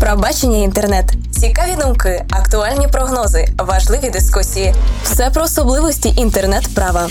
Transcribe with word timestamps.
Про 0.00 0.16
бачення 0.16 0.58
інтернет, 0.58 1.04
цікаві 1.30 1.76
думки, 1.84 2.24
актуальні 2.30 2.88
прогнози, 2.92 3.46
важливі 3.58 4.10
дискусії. 4.10 4.74
Все 5.02 5.30
про 5.30 5.42
особливості 5.42 6.08
інтернет-права. 6.08 7.08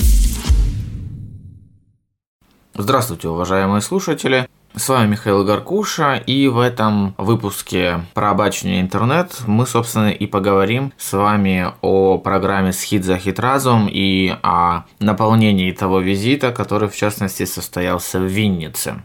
Здравствуйте, 2.75 3.28
уважаемые 3.28 3.81
слушатели. 3.81 4.47
С 4.75 4.88
вами 4.88 5.07
Михаил 5.12 5.44
Гаркуша, 5.44 6.15
и 6.15 6.47
в 6.47 6.57
этом 6.59 7.13
выпуске 7.17 7.99
про 8.13 8.32
обачение 8.32 8.79
интернет 8.79 9.41
мы, 9.45 9.68
собственно, 9.68 10.11
и 10.11 10.25
поговорим 10.25 10.93
с 10.98 11.11
вами 11.11 11.73
о 11.82 12.18
программе 12.18 12.71
«Схит 12.71 13.04
за 13.04 13.18
хитразум» 13.18 13.89
и 13.91 14.34
о 14.41 14.84
наполнении 15.00 15.73
того 15.73 16.00
визита, 16.00 16.52
который, 16.52 16.88
в 16.88 16.95
частности, 16.95 17.45
состоялся 17.45 18.20
в 18.20 18.25
Виннице. 18.25 19.04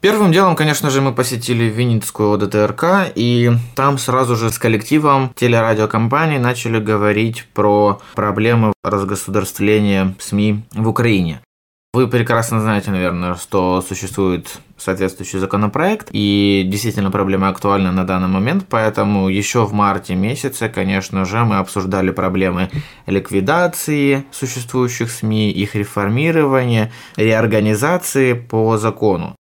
Первым 0.00 0.30
делом, 0.30 0.54
конечно 0.54 0.90
же, 0.90 1.00
мы 1.00 1.12
посетили 1.12 1.64
Винницкую 1.64 2.32
ОДТРК, 2.34 3.10
и 3.16 3.50
там 3.74 3.98
сразу 3.98 4.36
же 4.36 4.50
с 4.50 4.58
коллективом 4.58 5.32
телерадиокомпаний 5.34 6.38
начали 6.38 6.78
говорить 6.78 7.48
про 7.52 8.00
проблемы 8.14 8.72
разгосударствления 8.84 10.14
СМИ 10.20 10.62
в 10.72 10.88
Украине. 10.88 11.40
Вы 11.94 12.06
прекрасно 12.06 12.60
знаете, 12.60 12.92
наверное, 12.92 13.34
что 13.34 13.82
существует 13.82 14.60
соответствующий 14.76 15.40
законопроект, 15.40 16.10
и 16.12 16.62
действительно 16.64 17.10
проблема 17.10 17.48
актуальна 17.48 17.90
на 17.90 18.06
данный 18.06 18.28
момент, 18.28 18.66
поэтому 18.68 19.28
еще 19.28 19.64
в 19.64 19.72
марте 19.72 20.14
месяце, 20.14 20.68
конечно 20.68 21.24
же, 21.24 21.44
мы 21.44 21.56
обсуждали 21.56 22.10
проблемы 22.10 22.70
ликвидации 23.06 24.24
существующих 24.30 25.10
СМИ, 25.10 25.50
их 25.50 25.74
реформирования, 25.74 26.92
реорганизации 27.16 28.34
по 28.34 28.76
закону. 28.76 29.34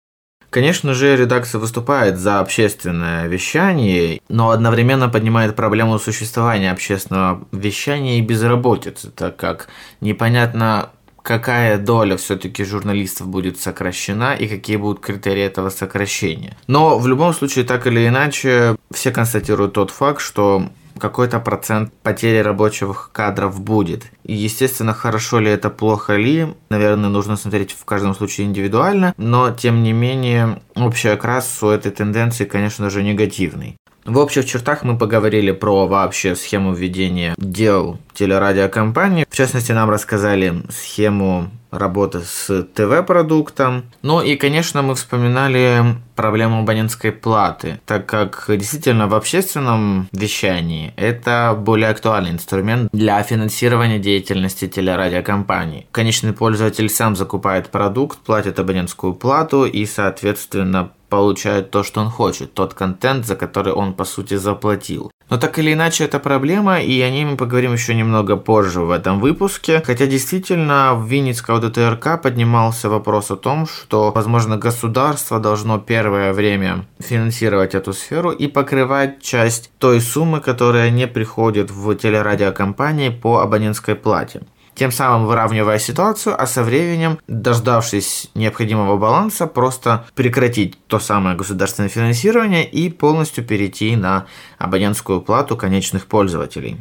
Конечно 0.54 0.94
же, 0.94 1.16
редакция 1.16 1.58
выступает 1.58 2.16
за 2.16 2.38
общественное 2.38 3.26
вещание, 3.26 4.20
но 4.28 4.50
одновременно 4.50 5.08
поднимает 5.08 5.56
проблему 5.56 5.98
существования 5.98 6.70
общественного 6.70 7.44
вещания 7.50 8.18
и 8.18 8.22
безработицы, 8.22 9.10
так 9.10 9.34
как 9.34 9.66
непонятно, 10.00 10.90
какая 11.22 11.76
доля 11.76 12.16
все-таки 12.16 12.62
журналистов 12.62 13.26
будет 13.26 13.58
сокращена 13.58 14.36
и 14.36 14.46
какие 14.46 14.76
будут 14.76 15.00
критерии 15.00 15.42
этого 15.42 15.70
сокращения. 15.70 16.56
Но 16.68 17.00
в 17.00 17.08
любом 17.08 17.34
случае, 17.34 17.64
так 17.64 17.88
или 17.88 18.06
иначе, 18.06 18.76
все 18.92 19.10
констатируют 19.10 19.72
тот 19.72 19.90
факт, 19.90 20.20
что 20.20 20.68
какой-то 20.98 21.40
процент 21.40 21.92
потери 22.02 22.38
рабочих 22.38 23.10
кадров 23.12 23.60
будет. 23.60 24.04
И, 24.24 24.34
естественно, 24.34 24.92
хорошо 24.92 25.38
ли 25.40 25.50
это, 25.50 25.70
плохо 25.70 26.16
ли, 26.16 26.48
наверное, 26.70 27.08
нужно 27.08 27.36
смотреть 27.36 27.72
в 27.72 27.84
каждом 27.84 28.14
случае 28.14 28.46
индивидуально, 28.46 29.14
но, 29.16 29.50
тем 29.50 29.82
не 29.82 29.92
менее, 29.92 30.60
общий 30.74 31.08
окрас 31.08 31.62
у 31.62 31.68
этой 31.68 31.92
тенденции, 31.92 32.44
конечно 32.44 32.90
же, 32.90 33.02
негативный. 33.02 33.76
В 34.04 34.18
общих 34.18 34.44
чертах 34.44 34.82
мы 34.82 34.98
поговорили 34.98 35.50
про 35.50 35.86
вообще 35.86 36.36
схему 36.36 36.74
введения 36.74 37.34
дел 37.38 37.98
телерадиокомпании. 38.12 39.26
В 39.30 39.34
частности, 39.34 39.72
нам 39.72 39.88
рассказали 39.88 40.62
схему 40.68 41.48
работы 41.78 42.20
с 42.20 42.62
ТВ-продуктом. 42.74 43.84
Ну 44.02 44.20
и, 44.20 44.36
конечно, 44.36 44.82
мы 44.82 44.94
вспоминали 44.94 45.96
проблему 46.14 46.60
абонентской 46.60 47.12
платы, 47.12 47.80
так 47.86 48.06
как 48.06 48.44
действительно 48.48 49.08
в 49.08 49.14
общественном 49.14 50.08
вещании 50.12 50.92
это 50.96 51.56
более 51.58 51.88
актуальный 51.88 52.30
инструмент 52.30 52.88
для 52.92 53.22
финансирования 53.22 53.98
деятельности 53.98 54.68
телерадиокомпаний. 54.68 55.86
Конечный 55.90 56.32
пользователь 56.32 56.88
сам 56.88 57.16
закупает 57.16 57.68
продукт, 57.68 58.18
платит 58.18 58.58
абонентскую 58.58 59.14
плату 59.14 59.64
и, 59.64 59.84
соответственно, 59.86 60.90
получает 61.14 61.70
то, 61.70 61.82
что 61.82 62.00
он 62.00 62.10
хочет, 62.10 62.54
тот 62.54 62.74
контент, 62.74 63.26
за 63.26 63.36
который 63.36 63.72
он, 63.72 63.94
по 63.94 64.04
сути, 64.04 64.36
заплатил. 64.36 65.10
Но 65.30 65.38
так 65.38 65.58
или 65.58 65.72
иначе, 65.72 66.04
это 66.04 66.18
проблема, 66.18 66.80
и 66.80 67.00
о 67.00 67.10
ней 67.10 67.24
мы 67.24 67.36
поговорим 67.36 67.72
еще 67.72 67.94
немного 67.94 68.36
позже 68.36 68.80
в 68.80 68.90
этом 68.90 69.20
выпуске. 69.20 69.82
Хотя 69.86 70.06
действительно 70.06 70.94
в 70.94 71.06
Винницкой 71.06 71.56
ОДТРК 71.56 72.20
поднимался 72.22 72.88
вопрос 72.90 73.30
о 73.30 73.36
том, 73.36 73.66
что, 73.66 74.12
возможно, 74.12 74.58
государство 74.58 75.40
должно 75.40 75.78
первое 75.78 76.32
время 76.32 76.84
финансировать 76.98 77.74
эту 77.74 77.92
сферу 77.92 78.30
и 78.30 78.48
покрывать 78.48 79.22
часть 79.22 79.70
той 79.78 80.00
суммы, 80.00 80.40
которая 80.40 80.90
не 80.90 81.06
приходит 81.06 81.70
в 81.70 81.94
телерадиокомпании 81.94 83.08
по 83.08 83.38
абонентской 83.38 83.94
плате 83.94 84.42
тем 84.74 84.92
самым 84.92 85.26
выравнивая 85.26 85.78
ситуацию, 85.78 86.40
а 86.40 86.46
со 86.46 86.62
временем, 86.62 87.18
дождавшись 87.28 88.30
необходимого 88.34 88.96
баланса, 88.96 89.46
просто 89.46 90.06
прекратить 90.14 90.78
то 90.86 90.98
самое 90.98 91.36
государственное 91.36 91.88
финансирование 91.88 92.68
и 92.68 92.90
полностью 92.90 93.44
перейти 93.44 93.96
на 93.96 94.26
абонентскую 94.58 95.20
плату 95.20 95.56
конечных 95.56 96.06
пользователей. 96.06 96.78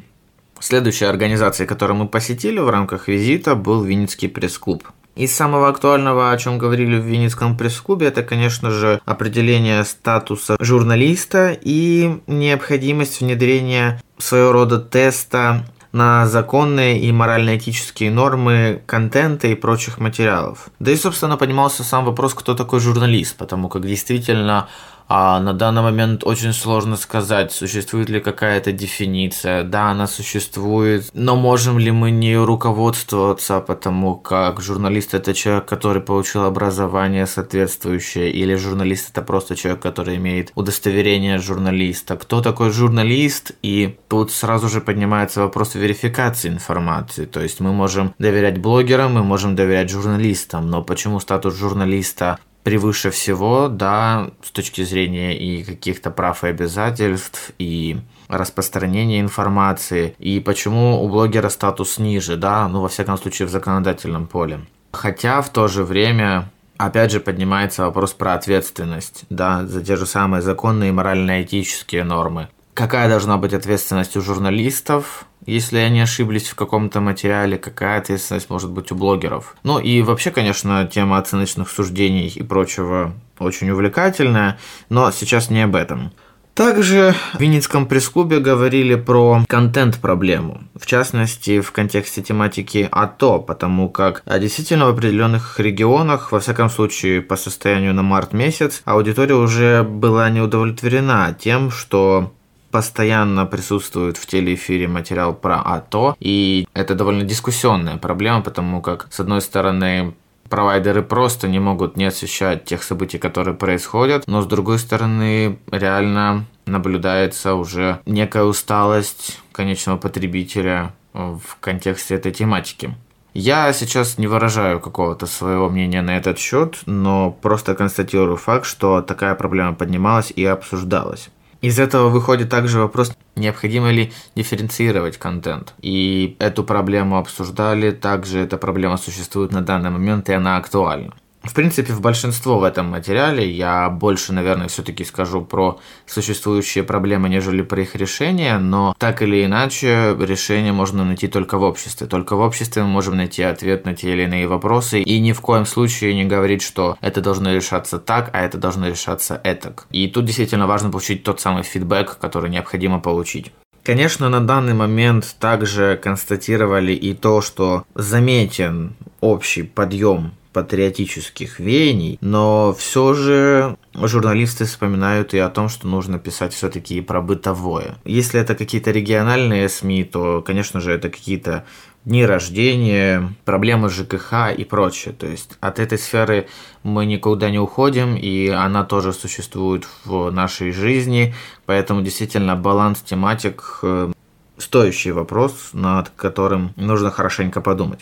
Следующей 0.60 1.06
организацией, 1.06 1.68
которую 1.68 1.98
мы 1.98 2.08
посетили 2.08 2.60
в 2.60 2.70
рамках 2.70 3.10
визита, 3.10 3.54
был 3.56 3.84
Винницкий 3.84 4.30
пресс-клуб. 4.30 4.88
Из 5.16 5.36
самого 5.36 5.68
актуального, 5.68 6.32
о 6.32 6.38
чем 6.38 6.58
говорили 6.58 6.98
в 6.98 7.06
Винницком 7.06 7.56
пресс-клубе, 7.56 8.08
это, 8.08 8.24
конечно 8.24 8.72
же, 8.72 9.00
определение 9.06 9.84
статуса 9.84 10.56
журналиста 10.60 11.56
и 11.62 12.20
необходимость 12.26 13.22
внедрения 13.22 14.02
своего 14.18 14.54
рода 14.54 14.80
теста 14.80 15.66
на 15.94 16.26
законные 16.26 17.00
и 17.00 17.12
морально-этические 17.12 18.10
нормы 18.12 18.82
контента 18.88 19.48
и 19.48 19.56
прочих 19.56 20.00
материалов. 20.00 20.68
Да 20.80 20.92
и, 20.92 20.96
собственно, 20.96 21.38
понимался 21.38 21.84
сам 21.84 22.04
вопрос, 22.04 22.34
кто 22.34 22.56
такой 22.56 22.80
журналист, 22.80 23.38
потому 23.38 23.70
как 23.70 23.86
действительно 23.86 24.68
а 25.08 25.40
на 25.40 25.54
данный 25.54 25.82
момент 25.82 26.24
очень 26.24 26.54
сложно 26.54 26.96
сказать, 26.96 27.52
существует 27.52 28.10
ли 28.10 28.20
какая-то 28.20 28.72
дефиниция. 28.72 29.64
Да, 29.64 29.92
она 29.92 30.08
существует, 30.08 31.10
но 31.14 31.36
можем 31.36 31.80
ли 31.80 31.92
мы 31.92 32.12
не 32.12 32.38
руководствоваться, 32.38 33.60
потому 33.60 34.16
как 34.16 34.62
журналист 34.62 35.14
это 35.14 35.34
человек, 35.34 35.66
который 35.66 36.02
получил 36.02 36.46
образование 36.46 37.28
соответствующее, 37.28 38.32
или 38.32 38.56
журналист 38.56 39.10
это 39.12 39.22
просто 39.22 39.56
человек, 39.56 39.82
который 39.82 40.18
имеет 40.18 40.52
удостоверение 40.56 41.38
журналиста. 41.38 42.16
Кто 42.16 42.42
такой 42.42 42.72
журналист? 42.72 43.52
И 43.62 43.98
тут 44.08 44.32
сразу 44.32 44.70
же 44.70 44.82
поднимается 44.82 45.42
вопрос 45.42 45.76
верификации 45.76 46.50
информации. 46.50 47.26
То 47.26 47.42
есть 47.42 47.60
мы 47.60 47.74
можем 47.74 48.14
доверять 48.20 48.60
блогерам, 48.60 49.14
мы 49.14 49.24
можем 49.24 49.56
доверять 49.56 49.90
журналистам, 49.90 50.70
но 50.70 50.82
почему 50.82 51.20
статус 51.20 51.56
журналиста 51.56 52.40
превыше 52.64 53.12
всего, 53.12 53.68
да, 53.68 54.32
с 54.42 54.52
точки 54.52 54.84
зрения 54.84 55.38
и 55.38 55.64
каких-то 55.64 56.12
прав 56.12 56.44
и 56.44 56.48
обязательств, 56.48 57.52
и 57.60 57.98
распространения 58.28 59.20
информации, 59.20 60.16
и 60.20 60.40
почему 60.40 61.04
у 61.04 61.10
блогера 61.10 61.50
статус 61.50 61.98
ниже, 61.98 62.38
да, 62.38 62.68
ну, 62.68 62.82
во 62.82 62.88
всяком 62.88 63.18
случае, 63.18 63.48
в 63.48 63.52
законодательном 63.52 64.28
поле. 64.28 64.62
Хотя 64.92 65.42
в 65.42 65.50
то 65.50 65.68
же 65.68 65.84
время 65.84 66.52
опять 66.78 67.12
же 67.12 67.20
поднимается 67.20 67.84
вопрос 67.84 68.14
про 68.14 68.34
ответственность, 68.34 69.26
да, 69.30 69.66
за 69.66 69.84
те 69.84 69.96
же 69.96 70.06
самые 70.06 70.42
законные 70.42 70.92
морально-этические 70.92 72.04
нормы. 72.04 72.50
Какая 72.74 73.08
должна 73.08 73.38
быть 73.38 73.54
ответственность 73.54 74.18
у 74.18 74.22
журналистов, 74.22 75.26
если 75.46 75.78
они 75.78 76.02
ошиблись 76.02 76.50
в 76.50 76.56
каком-то 76.56 77.02
материале, 77.02 77.58
какая 77.58 78.00
ответственность 78.00 78.50
может 78.50 78.72
быть 78.72 78.92
у 78.92 78.96
блогеров. 78.96 79.56
Ну 79.64 79.78
и 79.80 80.02
вообще, 80.02 80.32
конечно, 80.32 80.88
тема 80.92 81.20
оценочных 81.20 81.70
суждений 81.70 82.28
и 82.28 82.42
прочего 82.42 83.14
очень 83.38 83.70
увлекательная, 83.70 84.58
но 84.90 85.12
сейчас 85.12 85.50
не 85.50 85.62
об 85.62 85.76
этом. 85.76 86.14
Также 86.56 87.16
в 87.34 87.40
Винницком 87.40 87.88
пресс-клубе 87.88 88.40
говорили 88.40 88.94
про 88.94 89.44
контент-проблему, 89.48 90.62
в 90.80 90.86
частности, 90.86 91.62
в 91.62 91.72
контексте 91.72 92.22
тематики 92.22 92.88
АТО, 92.92 93.40
потому 93.40 93.90
как 93.90 94.22
а, 94.26 94.38
действительно 94.38 94.86
в 94.86 94.90
определенных 94.90 95.60
регионах, 95.60 96.32
во 96.32 96.40
всяком 96.40 96.70
случае 96.70 97.24
по 97.24 97.38
состоянию 97.38 97.96
на 97.96 98.04
март 98.04 98.34
месяц, 98.34 98.84
аудитория 98.86 99.34
уже 99.34 99.82
была 99.82 100.30
не 100.30 100.42
удовлетворена 100.42 101.36
тем, 101.40 101.72
что 101.72 102.32
постоянно 102.74 103.46
присутствует 103.46 104.18
в 104.18 104.26
телеэфире 104.26 104.88
материал 104.88 105.36
про 105.36 105.62
АТО, 105.62 106.16
и 106.20 106.68
это 106.74 106.96
довольно 106.96 107.24
дискуссионная 107.24 107.98
проблема, 107.98 108.42
потому 108.42 108.82
как, 108.82 109.08
с 109.12 109.20
одной 109.20 109.42
стороны, 109.42 110.16
провайдеры 110.50 111.04
просто 111.04 111.48
не 111.48 111.60
могут 111.60 111.98
не 111.98 112.06
освещать 112.06 112.66
тех 112.66 112.82
событий, 112.82 113.20
которые 113.20 113.54
происходят, 113.54 114.24
но 114.26 114.42
с 114.42 114.48
другой 114.48 114.80
стороны, 114.80 115.60
реально 115.72 116.46
наблюдается 116.66 117.54
уже 117.54 118.00
некая 118.08 118.44
усталость 118.44 119.40
конечного 119.52 119.98
потребителя 119.98 120.94
в 121.14 121.58
контексте 121.60 122.16
этой 122.16 122.32
тематики. 122.32 122.96
Я 123.36 123.72
сейчас 123.74 124.18
не 124.18 124.26
выражаю 124.26 124.80
какого-то 124.80 125.28
своего 125.28 125.70
мнения 125.70 126.02
на 126.02 126.18
этот 126.18 126.40
счет, 126.40 126.80
но 126.88 127.30
просто 127.30 127.76
констатирую 127.76 128.38
факт, 128.38 128.66
что 128.66 129.04
такая 129.04 129.36
проблема 129.36 129.76
поднималась 129.76 130.34
и 130.36 130.44
обсуждалась. 130.44 131.30
Из 131.64 131.80
этого 131.80 132.10
выходит 132.10 132.50
также 132.50 132.78
вопрос, 132.80 133.14
необходимо 133.38 133.90
ли 133.90 134.12
дифференцировать 134.36 135.18
контент. 135.18 135.74
И 135.82 136.36
эту 136.40 136.66
проблему 136.66 137.18
обсуждали, 137.18 137.92
также 137.92 138.40
эта 138.40 138.58
проблема 138.58 138.98
существует 138.98 139.54
на 139.54 139.62
данный 139.62 139.90
момент, 139.90 140.28
и 140.28 140.34
она 140.34 140.58
актуальна. 140.58 141.14
В 141.44 141.54
принципе, 141.54 141.92
в 141.92 142.00
большинство 142.00 142.58
в 142.58 142.64
этом 142.64 142.88
материале 142.88 143.50
я 143.50 143.90
больше, 143.90 144.32
наверное, 144.32 144.70
все-таки 144.70 145.04
скажу 145.04 145.42
про 145.42 145.78
существующие 146.06 146.86
проблемы, 146.86 147.28
нежели 147.28 147.62
про 147.62 147.82
их 147.82 147.96
решение, 147.96 148.58
но 148.58 148.96
так 148.98 149.22
или 149.22 149.44
иначе 149.44 150.16
решение 150.18 150.72
можно 150.72 151.04
найти 151.04 151.28
только 151.28 151.58
в 151.58 151.64
обществе. 151.64 152.08
Только 152.08 152.38
в 152.38 152.40
обществе 152.40 152.84
мы 152.84 152.88
можем 152.88 153.18
найти 153.18 153.44
ответ 153.44 153.86
на 153.86 153.94
те 153.94 154.14
или 154.14 154.24
иные 154.24 154.48
вопросы 154.48 155.02
и 155.02 155.20
ни 155.20 155.34
в 155.34 155.42
коем 155.42 155.66
случае 155.66 156.16
не 156.16 156.24
говорить, 156.24 156.62
что 156.62 156.98
это 157.02 157.20
должно 157.20 157.54
решаться 157.54 158.00
так, 158.00 158.30
а 158.32 158.42
это 158.42 158.58
должно 158.58 158.88
решаться 158.88 159.40
этак. 159.44 159.86
И 159.92 160.08
тут 160.08 160.24
действительно 160.24 160.66
важно 160.66 160.92
получить 160.92 161.24
тот 161.24 161.42
самый 161.42 161.64
фидбэк, 161.64 162.20
который 162.20 162.50
необходимо 162.50 163.02
получить. 163.02 163.52
Конечно, 163.84 164.30
на 164.30 164.40
данный 164.40 164.74
момент 164.74 165.36
также 165.42 166.00
констатировали 166.02 166.94
и 166.94 167.14
то, 167.14 167.42
что 167.42 167.84
заметен 167.96 168.96
общий 169.20 169.64
подъем 169.64 170.32
патриотических 170.54 171.60
веяний, 171.60 172.18
но 172.22 172.74
все 172.78 173.14
же 173.14 173.78
журналисты 173.94 174.66
вспоминают 174.66 175.34
и 175.34 175.40
о 175.40 175.50
том, 175.50 175.68
что 175.68 175.88
нужно 175.88 176.20
писать 176.20 176.54
все-таки 176.54 176.98
и 176.98 177.02
про 177.02 177.22
бытовое. 177.22 177.96
Если 178.06 178.40
это 178.40 178.56
какие-то 178.56 178.92
региональные 178.92 179.68
СМИ, 179.68 180.04
то, 180.06 180.42
конечно 180.42 180.80
же, 180.80 180.92
это 180.92 181.10
какие-то 181.10 181.66
дни 182.06 182.26
рождения, 182.26 183.34
проблемы 183.46 183.90
ЖКХ 183.90 184.54
и 184.56 184.64
прочее. 184.64 185.14
То 185.14 185.26
есть 185.26 185.58
от 185.60 185.80
этой 185.80 185.98
сферы 185.98 186.48
мы 186.84 187.06
никуда 187.06 187.50
не 187.50 187.60
уходим, 187.60 188.16
и 188.16 188.50
она 188.50 188.84
тоже 188.84 189.14
существует 189.14 189.88
в 190.06 190.30
нашей 190.32 190.72
жизни, 190.72 191.34
поэтому 191.66 192.02
действительно 192.02 192.56
баланс 192.56 193.02
тематик 193.02 193.80
э, 193.84 194.12
стоящий 194.58 195.12
вопрос, 195.12 195.70
над 195.74 196.10
которым 196.10 196.74
нужно 196.76 197.10
хорошенько 197.10 197.62
подумать. 197.62 198.02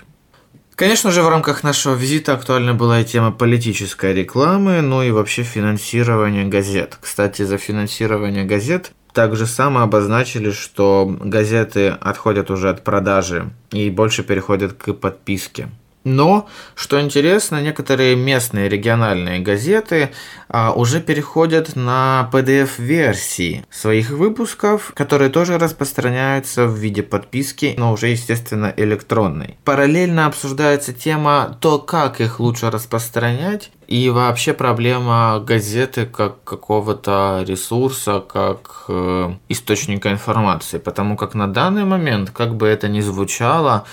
Конечно 0.82 1.12
же, 1.12 1.22
в 1.22 1.30
рамках 1.30 1.62
нашего 1.62 1.94
визита 1.94 2.34
актуальна 2.34 2.74
была 2.74 3.02
и 3.02 3.06
тема 3.06 3.32
политической 3.32 4.16
рекламы, 4.16 4.82
ну 4.82 5.04
и 5.04 5.12
вообще 5.12 5.44
финансирование 5.44 6.46
газет. 6.46 6.98
Кстати, 7.00 7.44
за 7.44 7.60
финансирование 7.60 8.46
газет 8.46 8.92
также 9.14 9.46
само 9.46 9.82
обозначили, 9.82 10.50
что 10.50 11.06
газеты 11.06 11.90
отходят 11.90 12.50
уже 12.50 12.68
от 12.68 12.84
продажи 12.84 13.52
и 13.72 13.92
больше 13.92 14.24
переходят 14.24 14.74
к 14.74 14.94
подписке. 14.94 15.70
Но, 16.04 16.48
что 16.76 17.00
интересно, 17.00 17.62
некоторые 17.62 18.16
местные 18.16 18.68
региональные 18.68 19.40
газеты 19.40 20.12
а, 20.50 20.72
уже 20.72 21.00
переходят 21.00 21.76
на 21.76 22.30
PDF-версии 22.34 23.66
своих 23.70 24.10
выпусков, 24.10 24.92
которые 24.96 25.30
тоже 25.30 25.60
распространяются 25.60 26.66
в 26.66 26.76
виде 26.76 27.04
подписки, 27.04 27.76
но 27.78 27.92
уже, 27.94 28.08
естественно, 28.08 28.74
электронной. 28.76 29.58
Параллельно 29.64 30.26
обсуждается 30.26 30.92
тема 30.92 31.58
то, 31.62 31.78
как 31.78 32.20
их 32.20 32.40
лучше 32.40 32.72
распространять, 32.72 33.70
и 33.88 34.10
вообще 34.10 34.54
проблема 34.54 35.44
газеты 35.46 36.06
как 36.06 36.44
какого-то 36.44 37.44
ресурса, 37.46 38.22
как 38.22 38.86
э, 38.88 39.34
источника 39.50 40.12
информации. 40.12 40.78
Потому 40.78 41.18
как 41.18 41.36
на 41.36 41.48
данный 41.48 41.84
момент, 41.84 42.32
как 42.32 42.56
бы 42.56 42.68
это 42.68 42.88
ни 42.88 43.02
звучало, 43.02 43.86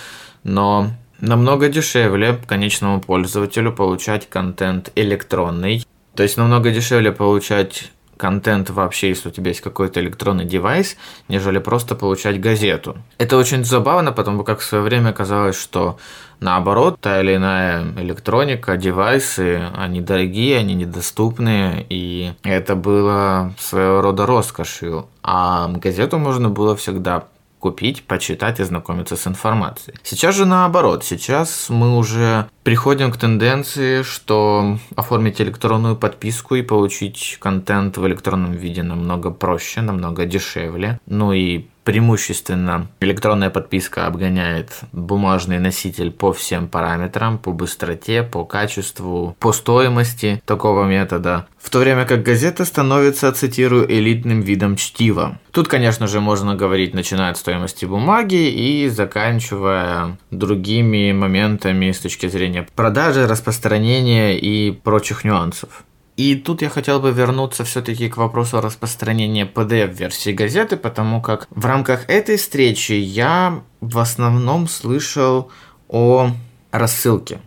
но 0.45 0.93
намного 1.21 1.69
дешевле 1.69 2.39
конечному 2.47 3.01
пользователю 3.01 3.73
получать 3.73 4.29
контент 4.29 4.91
электронный. 4.95 5.87
То 6.15 6.23
есть 6.23 6.37
намного 6.37 6.71
дешевле 6.71 7.13
получать 7.13 7.91
контент 8.19 8.69
вообще, 8.69 9.09
если 9.11 9.29
у 9.29 9.33
тебя 9.33 9.51
есть 9.51 9.61
какой-то 9.61 10.01
электронный 10.01 10.45
девайс, 10.45 10.97
нежели 11.29 11.59
просто 11.59 11.95
получать 11.95 12.41
газету. 12.41 12.99
Это 13.17 13.37
очень 13.39 13.65
забавно, 13.65 14.13
потому 14.13 14.45
как 14.45 14.59
в 14.59 14.65
свое 14.65 14.83
время 14.83 15.13
казалось, 15.13 15.59
что 15.59 15.99
наоборот, 16.41 16.99
та 17.01 17.21
или 17.21 17.37
иная 17.37 17.85
электроника, 17.97 18.77
девайсы, 18.77 19.63
они 19.77 20.01
дорогие, 20.01 20.59
они 20.59 20.75
недоступные, 20.75 21.87
и 21.89 22.33
это 22.43 22.75
было 22.75 23.55
своего 23.59 24.03
рода 24.03 24.27
роскошью. 24.27 25.07
А 25.23 25.69
газету 25.69 26.19
можно 26.19 26.51
было 26.51 26.77
всегда 26.77 27.25
купить, 27.59 28.05
почитать 28.05 28.61
и 28.61 28.65
знакомиться 28.65 29.17
с 29.17 29.27
информацией. 29.27 29.97
Сейчас 30.03 30.35
же 30.35 30.47
наоборот, 30.47 31.05
сейчас 31.05 31.69
мы 31.69 31.97
уже 31.97 32.49
приходим 32.63 33.11
к 33.11 33.17
тенденции, 33.17 34.03
что 34.03 34.79
оформить 34.97 35.41
электронную 35.41 35.97
подписку 35.97 36.55
и 36.55 36.63
получить 36.63 37.39
контент 37.41 37.97
в 37.97 38.07
электронном 38.07 38.53
виде 38.53 38.83
намного 38.83 39.31
проще, 39.31 39.81
намного 39.81 40.25
дешевле. 40.25 41.01
Ну 41.07 41.33
и 41.33 41.67
преимущественно 41.89 42.87
электронная 43.01 43.49
подписка 43.49 44.07
обгоняет 44.07 44.81
бумажный 44.93 45.59
носитель 45.59 46.11
по 46.11 46.35
всем 46.35 46.69
параметрам, 46.69 47.39
по 47.39 47.51
быстроте, 47.51 48.23
по 48.23 48.45
качеству, 48.45 49.35
по 49.41 49.55
стоимости 49.55 50.43
такого 50.45 50.85
метода. 50.85 51.47
В 51.59 51.71
то 51.71 51.79
время 51.79 52.05
как 52.05 52.23
газета 52.23 52.67
становится, 52.67 53.33
цитирую, 53.33 53.91
элитным 53.91 54.43
видом 54.43 54.77
чтива. 54.77 55.39
Тут, 55.51 55.69
конечно 55.69 56.07
же, 56.07 56.21
можно 56.21 56.55
говорить, 56.55 56.93
начиная 56.93 57.31
от 57.31 57.39
стоимости 57.39 57.87
бумаги 57.87 58.51
и 58.51 58.91
заканчивая 58.91 60.19
другими 60.31 61.13
моментами 61.13 61.91
с 61.91 62.01
точки 62.01 62.29
зрения 62.29 62.67
продажи, 62.77 63.27
распространения 63.27 64.39
и 64.39 64.73
прочих 64.73 65.25
нюансов. 65.25 65.85
И 66.19 66.35
тут 66.35 66.63
я 66.63 66.69
хотел 66.69 66.99
бы 66.99 67.13
вернуться 67.13 67.63
все-таки 67.63 68.09
к 68.09 68.17
вопросу 68.17 68.61
распространения 68.61 69.47
PDF-версии 69.47 70.33
газеты, 70.33 70.77
потому 70.77 71.23
как 71.23 71.47
в 71.51 71.65
рамках 71.65 72.11
этой 72.11 72.39
встречи 72.39 72.91
я 72.91 73.63
в 73.81 73.99
основном 74.01 74.67
слышал 74.67 75.53
о 75.87 76.33
рассылке 76.73 77.39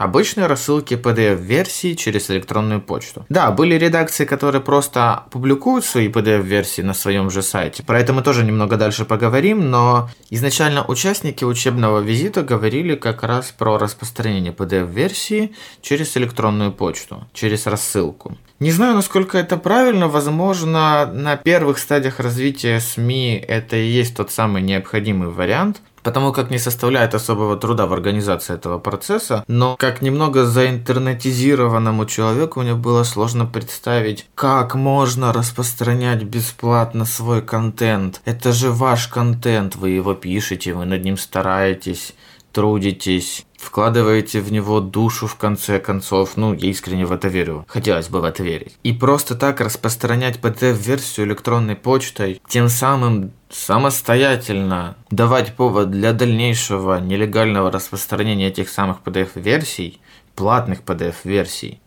обычные 0.00 0.46
рассылки 0.46 0.94
PDF-версий 0.94 1.94
через 1.94 2.30
электронную 2.30 2.80
почту. 2.80 3.26
Да, 3.28 3.50
были 3.50 3.74
редакции, 3.74 4.24
которые 4.24 4.62
просто 4.62 5.24
публикуют 5.30 5.84
свои 5.84 6.08
PDF-версии 6.08 6.80
на 6.80 6.94
своем 6.94 7.30
же 7.30 7.42
сайте. 7.42 7.82
Про 7.82 8.00
это 8.00 8.14
мы 8.14 8.22
тоже 8.22 8.42
немного 8.42 8.78
дальше 8.78 9.04
поговорим, 9.04 9.70
но 9.70 10.08
изначально 10.30 10.86
участники 10.86 11.44
учебного 11.44 12.00
визита 12.00 12.42
говорили 12.42 12.94
как 12.94 13.22
раз 13.22 13.50
про 13.50 13.76
распространение 13.76 14.52
PDF-версии 14.52 15.52
через 15.82 16.16
электронную 16.16 16.72
почту, 16.72 17.26
через 17.34 17.66
рассылку. 17.66 18.38
Не 18.60 18.72
знаю, 18.72 18.94
насколько 18.94 19.38
это 19.38 19.56
правильно. 19.56 20.06
Возможно, 20.06 21.10
на 21.10 21.36
первых 21.36 21.78
стадиях 21.78 22.20
развития 22.20 22.78
СМИ 22.78 23.42
это 23.48 23.76
и 23.76 23.86
есть 23.86 24.14
тот 24.14 24.30
самый 24.30 24.60
необходимый 24.60 25.30
вариант 25.30 25.80
потому 26.02 26.32
как 26.32 26.50
не 26.50 26.58
составляет 26.58 27.14
особого 27.14 27.56
труда 27.56 27.86
в 27.86 27.92
организации 27.92 28.54
этого 28.54 28.78
процесса, 28.78 29.44
но 29.48 29.76
как 29.76 30.02
немного 30.02 30.46
заинтернетизированному 30.46 32.06
человеку 32.06 32.60
мне 32.60 32.74
было 32.74 33.02
сложно 33.04 33.46
представить, 33.46 34.26
как 34.34 34.74
можно 34.74 35.32
распространять 35.32 36.22
бесплатно 36.22 37.04
свой 37.04 37.42
контент. 37.42 38.20
Это 38.24 38.52
же 38.52 38.70
ваш 38.70 39.08
контент, 39.08 39.76
вы 39.76 39.90
его 39.90 40.14
пишете, 40.14 40.72
вы 40.72 40.86
над 40.86 41.04
ним 41.04 41.18
стараетесь, 41.18 42.14
трудитесь, 42.52 43.46
вкладываете 43.58 44.40
в 44.40 44.50
него 44.52 44.80
душу 44.80 45.26
в 45.26 45.36
конце 45.36 45.78
концов. 45.78 46.36
Ну, 46.36 46.52
я 46.54 46.70
искренне 46.70 47.06
в 47.06 47.12
это 47.12 47.28
верю. 47.28 47.64
Хотелось 47.68 48.08
бы 48.08 48.20
в 48.20 48.24
это 48.24 48.42
верить. 48.42 48.76
И 48.82 48.92
просто 48.92 49.34
так 49.34 49.60
распространять 49.60 50.38
PDF-версию 50.38 51.26
электронной 51.26 51.76
почтой, 51.76 52.40
тем 52.48 52.68
самым 52.68 53.32
самостоятельно 53.50 54.96
давать 55.10 55.56
повод 55.56 55.90
для 55.90 56.12
дальнейшего 56.12 57.00
нелегального 57.00 57.70
распространения 57.70 58.48
этих 58.48 58.68
самых 58.68 58.98
PDF-версий, 59.04 60.00
платных 60.34 60.82
PDF-версий, 60.82 61.80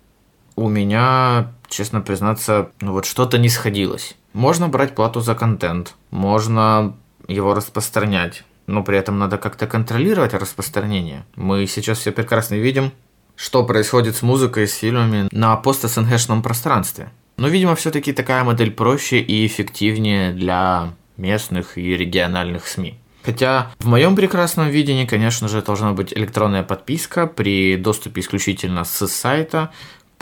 у 0.55 0.69
меня, 0.69 1.53
честно 1.67 2.01
признаться, 2.01 2.69
ну 2.79 2.93
вот 2.93 3.05
что-то 3.05 3.37
не 3.37 3.49
сходилось. 3.49 4.15
Можно 4.33 4.67
брать 4.67 4.95
плату 4.95 5.19
за 5.19 5.35
контент, 5.35 5.95
можно 6.11 6.95
его 7.27 7.53
распространять, 7.53 8.43
но 8.67 8.83
при 8.83 8.97
этом 8.97 9.19
надо 9.19 9.37
как-то 9.37 9.67
контролировать 9.67 10.33
распространение. 10.33 11.25
Мы 11.35 11.65
сейчас 11.67 11.99
все 11.99 12.11
прекрасно 12.11 12.55
видим, 12.55 12.91
что 13.35 13.63
происходит 13.63 14.15
с 14.15 14.21
музыкой, 14.21 14.67
с 14.67 14.75
фильмами 14.75 15.27
на 15.31 15.55
пост-СНГшном 15.55 16.41
пространстве. 16.41 17.09
Но, 17.37 17.47
видимо, 17.47 17.75
все-таки 17.75 18.13
такая 18.13 18.43
модель 18.43 18.71
проще 18.71 19.19
и 19.19 19.45
эффективнее 19.45 20.33
для 20.33 20.93
местных 21.17 21.77
и 21.77 21.97
региональных 21.97 22.67
СМИ. 22.67 22.99
Хотя 23.23 23.71
в 23.79 23.87
моем 23.87 24.15
прекрасном 24.15 24.69
видении, 24.69 25.05
конечно 25.05 25.47
же, 25.47 25.61
должна 25.61 25.93
быть 25.93 26.13
электронная 26.13 26.63
подписка 26.63 27.25
при 27.25 27.77
доступе 27.77 28.21
исключительно 28.21 28.83
с 28.83 29.07
сайта, 29.07 29.71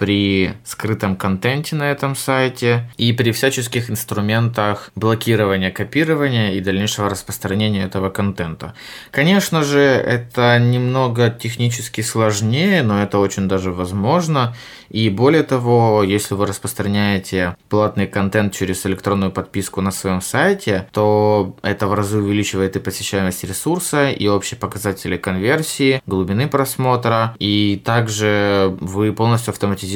при 0.02 0.54
скрытом 0.64 1.16
контенте 1.16 1.76
на 1.76 1.92
этом 1.92 2.16
сайте 2.16 2.90
и 2.98 3.14
при 3.14 3.32
всяческих 3.32 3.92
инструментах 3.92 4.90
блокирования 4.96 5.70
копирования 5.70 6.54
и 6.54 6.60
дальнейшего 6.60 7.08
распространения 7.08 7.84
этого 7.84 8.10
контента. 8.10 8.74
Конечно 9.12 9.62
же, 9.62 9.80
это 9.80 10.58
немного 10.58 11.30
технически 11.30 12.02
сложнее, 12.02 12.82
но 12.82 13.04
это 13.04 13.20
очень 13.20 13.48
даже 13.48 13.72
возможно. 13.72 14.56
И 14.90 15.08
более 15.10 15.44
того, 15.44 16.02
если 16.04 16.34
вы 16.34 16.48
распространяете 16.48 17.56
платный 17.70 18.08
контент 18.08 18.54
через 18.54 18.84
электронную 18.88 19.32
подписку 19.32 19.82
на 19.82 19.92
своем 19.92 20.20
сайте, 20.20 20.88
то 20.92 21.56
это 21.62 21.86
в 21.86 21.94
разы 21.94 22.18
увеличивает 22.18 22.76
и 22.76 22.80
посещаемость 22.80 23.44
ресурса, 23.44 24.10
и 24.10 24.28
общие 24.28 24.60
показатели 24.60 25.16
конверсии, 25.16 26.02
глубины 26.08 26.48
просмотра, 26.48 27.36
и 27.38 27.80
также 27.86 28.76
вы 28.82 29.14
полностью 29.14 29.52
автоматизируете, 29.52 29.91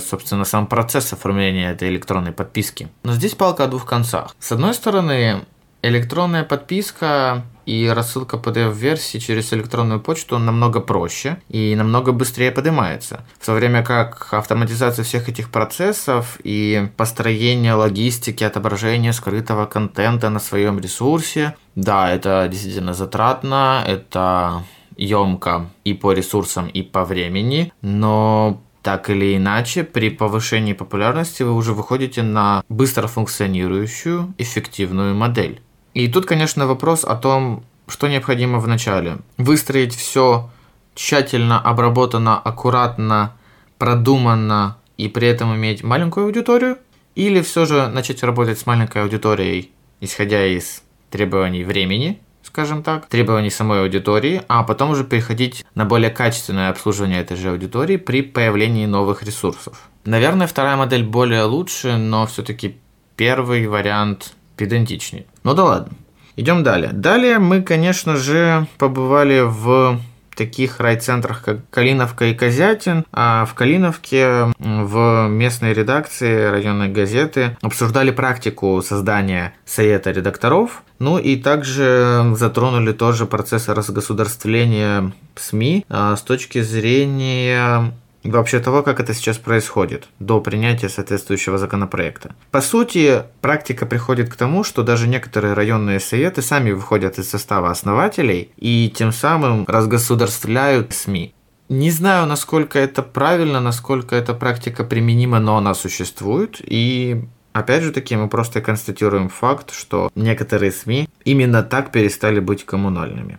собственно, 0.00 0.44
сам 0.44 0.66
процесс 0.66 1.12
оформления 1.12 1.70
этой 1.70 1.88
электронной 1.88 2.32
подписки. 2.32 2.88
Но 3.02 3.12
здесь 3.12 3.34
палка 3.34 3.64
о 3.64 3.66
двух 3.68 3.86
концах. 3.86 4.34
С 4.38 4.52
одной 4.52 4.74
стороны, 4.74 5.44
электронная 5.82 6.44
подписка 6.44 7.44
и 7.66 7.88
рассылка 7.88 8.36
PDF-версии 8.36 9.18
через 9.18 9.52
электронную 9.52 10.00
почту 10.00 10.38
намного 10.38 10.80
проще 10.80 11.38
и 11.48 11.74
намного 11.76 12.12
быстрее 12.12 12.50
поднимается. 12.50 13.24
В 13.38 13.46
то 13.46 13.52
время 13.52 13.82
как 13.82 14.28
автоматизация 14.32 15.04
всех 15.04 15.28
этих 15.28 15.50
процессов 15.50 16.38
и 16.44 16.88
построение 16.96 17.74
логистики, 17.74 18.44
отображение 18.44 19.12
скрытого 19.12 19.66
контента 19.66 20.30
на 20.30 20.40
своем 20.40 20.78
ресурсе, 20.78 21.54
да, 21.74 22.10
это 22.10 22.48
действительно 22.50 22.94
затратно, 22.94 23.82
это 23.86 24.64
емко 24.96 25.70
и 25.84 25.94
по 25.94 26.12
ресурсам, 26.12 26.68
и 26.68 26.82
по 26.82 27.04
времени, 27.04 27.72
но 27.82 28.62
так 28.84 29.08
или 29.08 29.34
иначе, 29.34 29.82
при 29.82 30.10
повышении 30.10 30.74
популярности 30.74 31.42
вы 31.42 31.54
уже 31.54 31.72
выходите 31.72 32.22
на 32.22 32.62
быстро 32.68 33.06
функционирующую, 33.06 34.34
эффективную 34.36 35.14
модель. 35.14 35.62
И 35.94 36.06
тут, 36.06 36.26
конечно, 36.26 36.66
вопрос 36.66 37.02
о 37.02 37.16
том, 37.16 37.64
что 37.88 38.08
необходимо 38.08 38.58
в 38.58 38.68
начале. 38.68 39.16
Выстроить 39.38 39.94
все 39.94 40.50
тщательно, 40.94 41.58
обработано, 41.58 42.38
аккуратно, 42.38 43.32
продуманно 43.78 44.76
и 44.98 45.08
при 45.08 45.28
этом 45.28 45.56
иметь 45.56 45.82
маленькую 45.82 46.26
аудиторию? 46.26 46.76
Или 47.14 47.40
все 47.40 47.64
же 47.64 47.88
начать 47.88 48.22
работать 48.22 48.58
с 48.58 48.66
маленькой 48.66 49.02
аудиторией, 49.04 49.72
исходя 50.02 50.44
из 50.44 50.82
требований 51.08 51.64
времени, 51.64 52.20
скажем 52.54 52.84
так, 52.84 53.06
требований 53.06 53.50
самой 53.50 53.80
аудитории, 53.82 54.42
а 54.46 54.62
потом 54.62 54.90
уже 54.90 55.02
переходить 55.02 55.66
на 55.74 55.84
более 55.84 56.10
качественное 56.10 56.70
обслуживание 56.70 57.20
этой 57.20 57.36
же 57.36 57.50
аудитории 57.50 57.96
при 57.96 58.22
появлении 58.22 58.86
новых 58.86 59.24
ресурсов. 59.24 59.88
Наверное, 60.04 60.46
вторая 60.46 60.76
модель 60.76 61.02
более 61.02 61.42
лучше, 61.42 61.96
но 61.96 62.28
все-таки 62.28 62.76
первый 63.16 63.66
вариант 63.66 64.34
педантичнее. 64.56 65.26
Ну 65.42 65.54
да 65.54 65.64
ладно. 65.64 65.96
Идем 66.36 66.62
далее. 66.62 66.92
Далее 66.92 67.40
мы, 67.40 67.60
конечно 67.60 68.14
же, 68.16 68.68
побывали 68.78 69.40
в 69.40 69.98
таких 70.34 70.80
райцентрах, 70.80 71.42
как 71.42 71.68
Калиновка 71.70 72.26
и 72.26 72.34
Козятин. 72.34 73.04
А 73.12 73.44
в 73.44 73.54
Калиновке 73.54 74.52
в 74.58 75.28
местной 75.28 75.72
редакции 75.72 76.46
районной 76.46 76.88
газеты 76.88 77.56
обсуждали 77.62 78.10
практику 78.10 78.82
создания 78.82 79.54
совета 79.64 80.10
редакторов. 80.10 80.82
Ну 80.98 81.18
и 81.18 81.36
также 81.36 82.32
затронули 82.36 82.92
тоже 82.92 83.26
процесс 83.26 83.68
разгосударствления 83.68 85.12
СМИ 85.34 85.84
а, 85.88 86.16
с 86.16 86.22
точки 86.22 86.62
зрения 86.62 87.92
вообще 88.30 88.60
того, 88.60 88.82
как 88.82 89.00
это 89.00 89.14
сейчас 89.14 89.38
происходит, 89.38 90.08
до 90.18 90.40
принятия 90.40 90.88
соответствующего 90.88 91.58
законопроекта. 91.58 92.34
По 92.50 92.60
сути, 92.60 93.22
практика 93.40 93.86
приходит 93.86 94.30
к 94.32 94.36
тому, 94.36 94.64
что 94.64 94.82
даже 94.82 95.08
некоторые 95.08 95.54
районные 95.54 96.00
советы 96.00 96.42
сами 96.42 96.72
выходят 96.72 97.18
из 97.18 97.30
состава 97.30 97.70
основателей 97.70 98.50
и 98.56 98.92
тем 98.94 99.12
самым 99.12 99.64
разгосударствляют 99.66 100.92
СМИ. 100.92 101.34
Не 101.68 101.90
знаю, 101.90 102.26
насколько 102.26 102.78
это 102.78 103.02
правильно, 103.02 103.60
насколько 103.60 104.14
эта 104.14 104.34
практика 104.34 104.84
применима, 104.84 105.38
но 105.40 105.56
она 105.56 105.74
существует. 105.74 106.60
И 106.60 107.24
опять 107.52 107.82
же 107.82 107.90
таки 107.90 108.16
мы 108.16 108.28
просто 108.28 108.60
констатируем 108.60 109.30
факт, 109.30 109.72
что 109.72 110.10
некоторые 110.14 110.72
СМИ 110.72 111.08
именно 111.24 111.62
так 111.62 111.90
перестали 111.90 112.40
быть 112.40 112.66
коммунальными. 112.66 113.38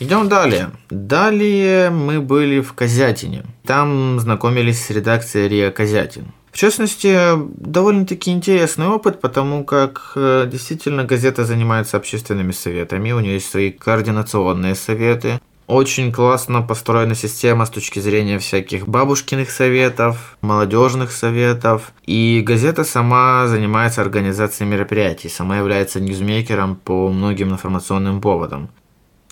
Идем 0.00 0.28
далее. 0.28 0.70
Далее 0.90 1.90
мы 1.90 2.20
были 2.20 2.60
в 2.60 2.72
Козятине. 2.72 3.44
Там 3.64 4.18
знакомились 4.20 4.84
с 4.84 4.90
редакцией 4.90 5.48
РИА 5.48 5.70
Козятин. 5.70 6.32
В 6.52 6.58
частности, 6.58 7.16
довольно-таки 7.56 8.30
интересный 8.30 8.86
опыт, 8.86 9.22
потому 9.22 9.64
как 9.64 10.12
э, 10.16 10.46
действительно 10.52 11.04
газета 11.04 11.46
занимается 11.46 11.96
общественными 11.96 12.52
советами, 12.52 13.12
у 13.12 13.20
нее 13.20 13.34
есть 13.34 13.50
свои 13.50 13.70
координационные 13.70 14.74
советы. 14.74 15.40
Очень 15.66 16.12
классно 16.12 16.60
построена 16.60 17.14
система 17.14 17.64
с 17.64 17.70
точки 17.70 18.00
зрения 18.00 18.38
всяких 18.38 18.86
бабушкиных 18.86 19.50
советов, 19.50 20.36
молодежных 20.42 21.12
советов. 21.12 21.92
И 22.04 22.42
газета 22.44 22.84
сама 22.84 23.46
занимается 23.46 24.02
организацией 24.02 24.68
мероприятий, 24.68 25.30
сама 25.30 25.56
является 25.56 26.00
ньюзмейкером 26.00 26.76
по 26.76 27.08
многим 27.08 27.52
информационным 27.52 28.20
поводам. 28.20 28.68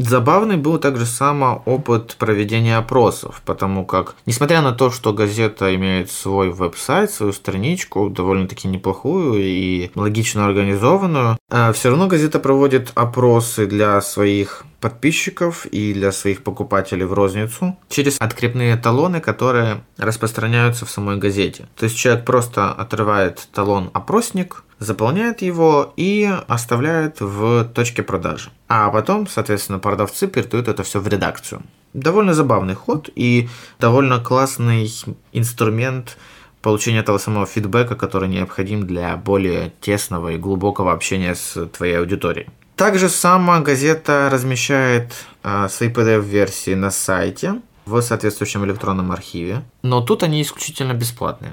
Забавный 0.00 0.56
был 0.56 0.78
также 0.78 1.04
сам 1.04 1.62
опыт 1.66 2.16
проведения 2.18 2.78
опросов, 2.78 3.42
потому 3.44 3.84
как, 3.84 4.14
несмотря 4.24 4.62
на 4.62 4.72
то, 4.72 4.90
что 4.90 5.12
газета 5.12 5.74
имеет 5.74 6.10
свой 6.10 6.50
веб-сайт, 6.50 7.10
свою 7.10 7.32
страничку, 7.32 8.08
довольно-таки 8.08 8.66
неплохую 8.66 9.34
и 9.42 9.90
логично 9.94 10.46
организованную, 10.46 11.38
э, 11.50 11.72
все 11.74 11.90
равно 11.90 12.06
газета 12.06 12.38
проводит 12.38 12.92
опросы 12.94 13.66
для 13.66 14.00
своих 14.00 14.64
подписчиков 14.80 15.66
и 15.66 15.92
для 15.92 16.12
своих 16.12 16.42
покупателей 16.42 17.04
в 17.04 17.12
розницу 17.12 17.76
через 17.90 18.16
открепные 18.18 18.76
талоны, 18.76 19.20
которые 19.20 19.84
распространяются 19.98 20.86
в 20.86 20.90
самой 20.90 21.18
газете. 21.18 21.68
То 21.76 21.84
есть 21.84 21.98
человек 21.98 22.24
просто 22.24 22.72
отрывает 22.72 23.46
талон-опросник, 23.52 24.64
заполняет 24.80 25.42
его 25.42 25.92
и 25.96 26.28
оставляет 26.48 27.20
в 27.20 27.64
точке 27.64 28.02
продажи. 28.02 28.50
А 28.66 28.90
потом, 28.90 29.28
соответственно, 29.28 29.78
продавцы 29.78 30.26
передают 30.26 30.66
это 30.68 30.82
все 30.82 31.00
в 31.00 31.06
редакцию. 31.06 31.62
Довольно 31.92 32.34
забавный 32.34 32.74
ход 32.74 33.10
и 33.14 33.48
довольно 33.78 34.18
классный 34.20 34.90
инструмент 35.32 36.16
получения 36.62 37.02
того 37.02 37.18
самого 37.18 37.46
фидбэка, 37.46 37.94
который 37.94 38.28
необходим 38.28 38.86
для 38.86 39.16
более 39.16 39.72
тесного 39.80 40.30
и 40.30 40.38
глубокого 40.38 40.92
общения 40.92 41.34
с 41.34 41.66
твоей 41.66 41.98
аудиторией. 41.98 42.48
Также 42.76 43.10
сама 43.10 43.60
газета 43.60 44.30
размещает 44.32 45.12
э, 45.42 45.68
свои 45.68 45.90
PDF-версии 45.90 46.74
на 46.74 46.90
сайте 46.90 47.60
в 47.84 48.00
соответствующем 48.00 48.64
электронном 48.64 49.12
архиве, 49.12 49.62
но 49.82 50.00
тут 50.00 50.22
они 50.22 50.40
исключительно 50.40 50.94
бесплатные. 50.94 51.52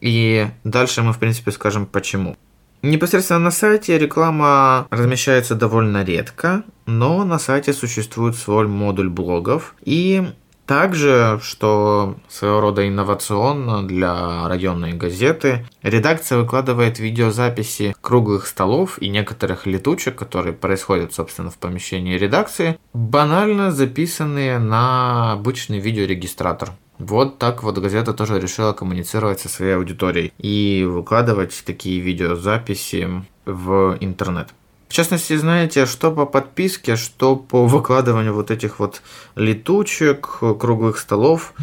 И 0.00 0.48
дальше 0.64 1.02
мы, 1.02 1.12
в 1.12 1.18
принципе, 1.18 1.50
скажем 1.50 1.86
почему. 1.86 2.36
Непосредственно 2.82 3.38
на 3.38 3.50
сайте 3.52 3.96
реклама 3.96 4.88
размещается 4.90 5.54
довольно 5.54 6.02
редко, 6.02 6.64
но 6.84 7.24
на 7.24 7.38
сайте 7.38 7.72
существует 7.72 8.34
свой 8.34 8.66
модуль 8.66 9.08
блогов, 9.08 9.76
и 9.84 10.32
также, 10.66 11.38
что 11.42 12.16
своего 12.28 12.60
рода 12.60 12.88
инновационно 12.88 13.86
для 13.86 14.48
районной 14.48 14.94
газеты, 14.94 15.64
редакция 15.82 16.38
выкладывает 16.38 16.98
видеозаписи 16.98 17.94
круглых 18.00 18.48
столов 18.48 19.00
и 19.00 19.08
некоторых 19.08 19.66
летучек, 19.66 20.16
которые 20.16 20.52
происходят, 20.52 21.12
собственно, 21.12 21.50
в 21.50 21.58
помещении 21.58 22.18
редакции, 22.18 22.78
банально 22.92 23.70
записанные 23.70 24.58
на 24.58 25.32
обычный 25.32 25.78
видеорегистратор. 25.78 26.70
Вот 27.02 27.38
так 27.38 27.64
вот 27.64 27.78
газета 27.78 28.12
тоже 28.12 28.38
решила 28.38 28.72
коммуницировать 28.72 29.40
со 29.40 29.48
своей 29.48 29.74
аудиторией 29.74 30.32
и 30.38 30.86
выкладывать 30.88 31.64
такие 31.66 31.98
видеозаписи 31.98 33.24
в 33.44 33.96
интернет. 33.98 34.50
В 34.86 34.92
частности, 34.92 35.36
знаете, 35.36 35.86
что 35.86 36.12
по 36.12 36.26
подписке, 36.26 36.94
что 36.94 37.34
по 37.34 37.66
выкладыванию 37.66 38.32
вот 38.32 38.52
этих 38.52 38.78
вот 38.78 39.02
летучек, 39.34 40.28
круглых 40.60 40.96
столов, 40.96 41.54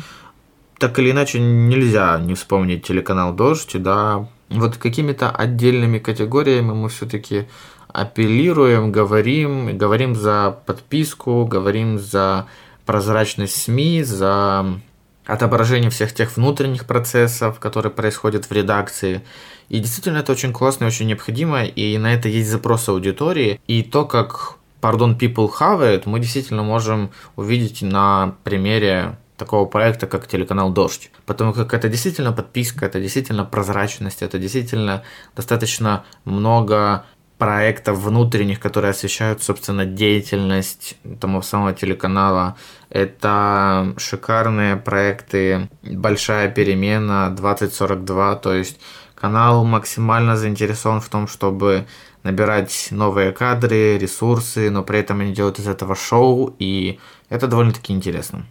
так 0.78 1.00
или 1.00 1.12
иначе 1.12 1.40
нельзя 1.40 2.20
не 2.20 2.34
вспомнить 2.34 2.84
телеканал 2.86 3.34
«Дождь», 3.34 3.82
да. 3.82 4.28
Вот 4.50 4.76
какими-то 4.76 5.30
отдельными 5.30 6.00
категориями 6.00 6.74
мы 6.74 6.90
все-таки 6.90 7.48
апеллируем, 7.88 8.92
говорим, 8.92 9.78
говорим 9.78 10.16
за 10.16 10.60
подписку, 10.66 11.46
говорим 11.46 11.98
за 11.98 12.46
прозрачность 12.86 13.56
СМИ, 13.56 14.04
за 14.04 14.82
отображение 15.30 15.90
всех 15.90 16.14
тех 16.14 16.36
внутренних 16.36 16.86
процессов, 16.86 17.60
которые 17.60 17.92
происходят 17.92 18.46
в 18.46 18.52
редакции. 18.52 19.22
И 19.70 19.80
действительно 19.80 20.18
это 20.18 20.32
очень 20.32 20.52
классно 20.52 20.86
и 20.86 20.88
очень 20.88 21.08
необходимо, 21.08 21.64
и 21.64 21.98
на 21.98 22.14
это 22.14 22.28
есть 22.28 22.50
запрос 22.50 22.90
аудитории. 22.90 23.62
И 23.68 23.84
то, 23.84 24.06
как 24.06 24.56
pardon, 24.82 25.18
people 25.18 25.50
have 25.60 25.82
it, 25.82 26.04
мы 26.06 26.20
действительно 26.20 26.64
можем 26.64 27.12
увидеть 27.36 27.82
на 27.82 28.36
примере 28.44 29.18
такого 29.38 29.66
проекта, 29.66 30.08
как 30.08 30.28
телеканал 30.28 30.72
«Дождь». 30.72 31.12
Потому 31.26 31.54
как 31.54 31.74
это 31.74 31.88
действительно 31.88 32.34
подписка, 32.34 32.86
это 32.86 33.00
действительно 33.00 33.46
прозрачность, 33.46 34.22
это 34.22 34.38
действительно 34.40 35.04
достаточно 35.36 36.04
много 36.26 37.06
проектов 37.40 37.98
внутренних, 37.98 38.60
которые 38.60 38.92
освещают, 38.92 39.42
собственно, 39.42 39.86
деятельность 39.86 40.98
того 41.20 41.42
самого 41.42 41.74
телеканала. 41.74 42.58
Это 42.90 43.96
шикарные 43.98 44.76
проекты 44.76 45.70
«Большая 45.82 46.50
перемена», 46.50 47.34
«2042», 47.36 48.40
то 48.42 48.54
есть 48.54 48.80
канал 49.16 49.64
максимально 49.64 50.36
заинтересован 50.36 51.00
в 51.00 51.08
том, 51.08 51.28
чтобы 51.28 51.86
набирать 52.24 52.90
новые 52.92 53.32
кадры, 53.32 53.98
ресурсы, 53.98 54.70
но 54.70 54.84
при 54.84 55.00
этом 55.00 55.22
они 55.22 55.34
делают 55.34 55.60
из 55.60 55.68
этого 55.68 55.96
шоу, 55.96 56.54
и 56.60 57.00
это 57.30 57.48
довольно-таки 57.48 57.94
интересно. 57.94 58.46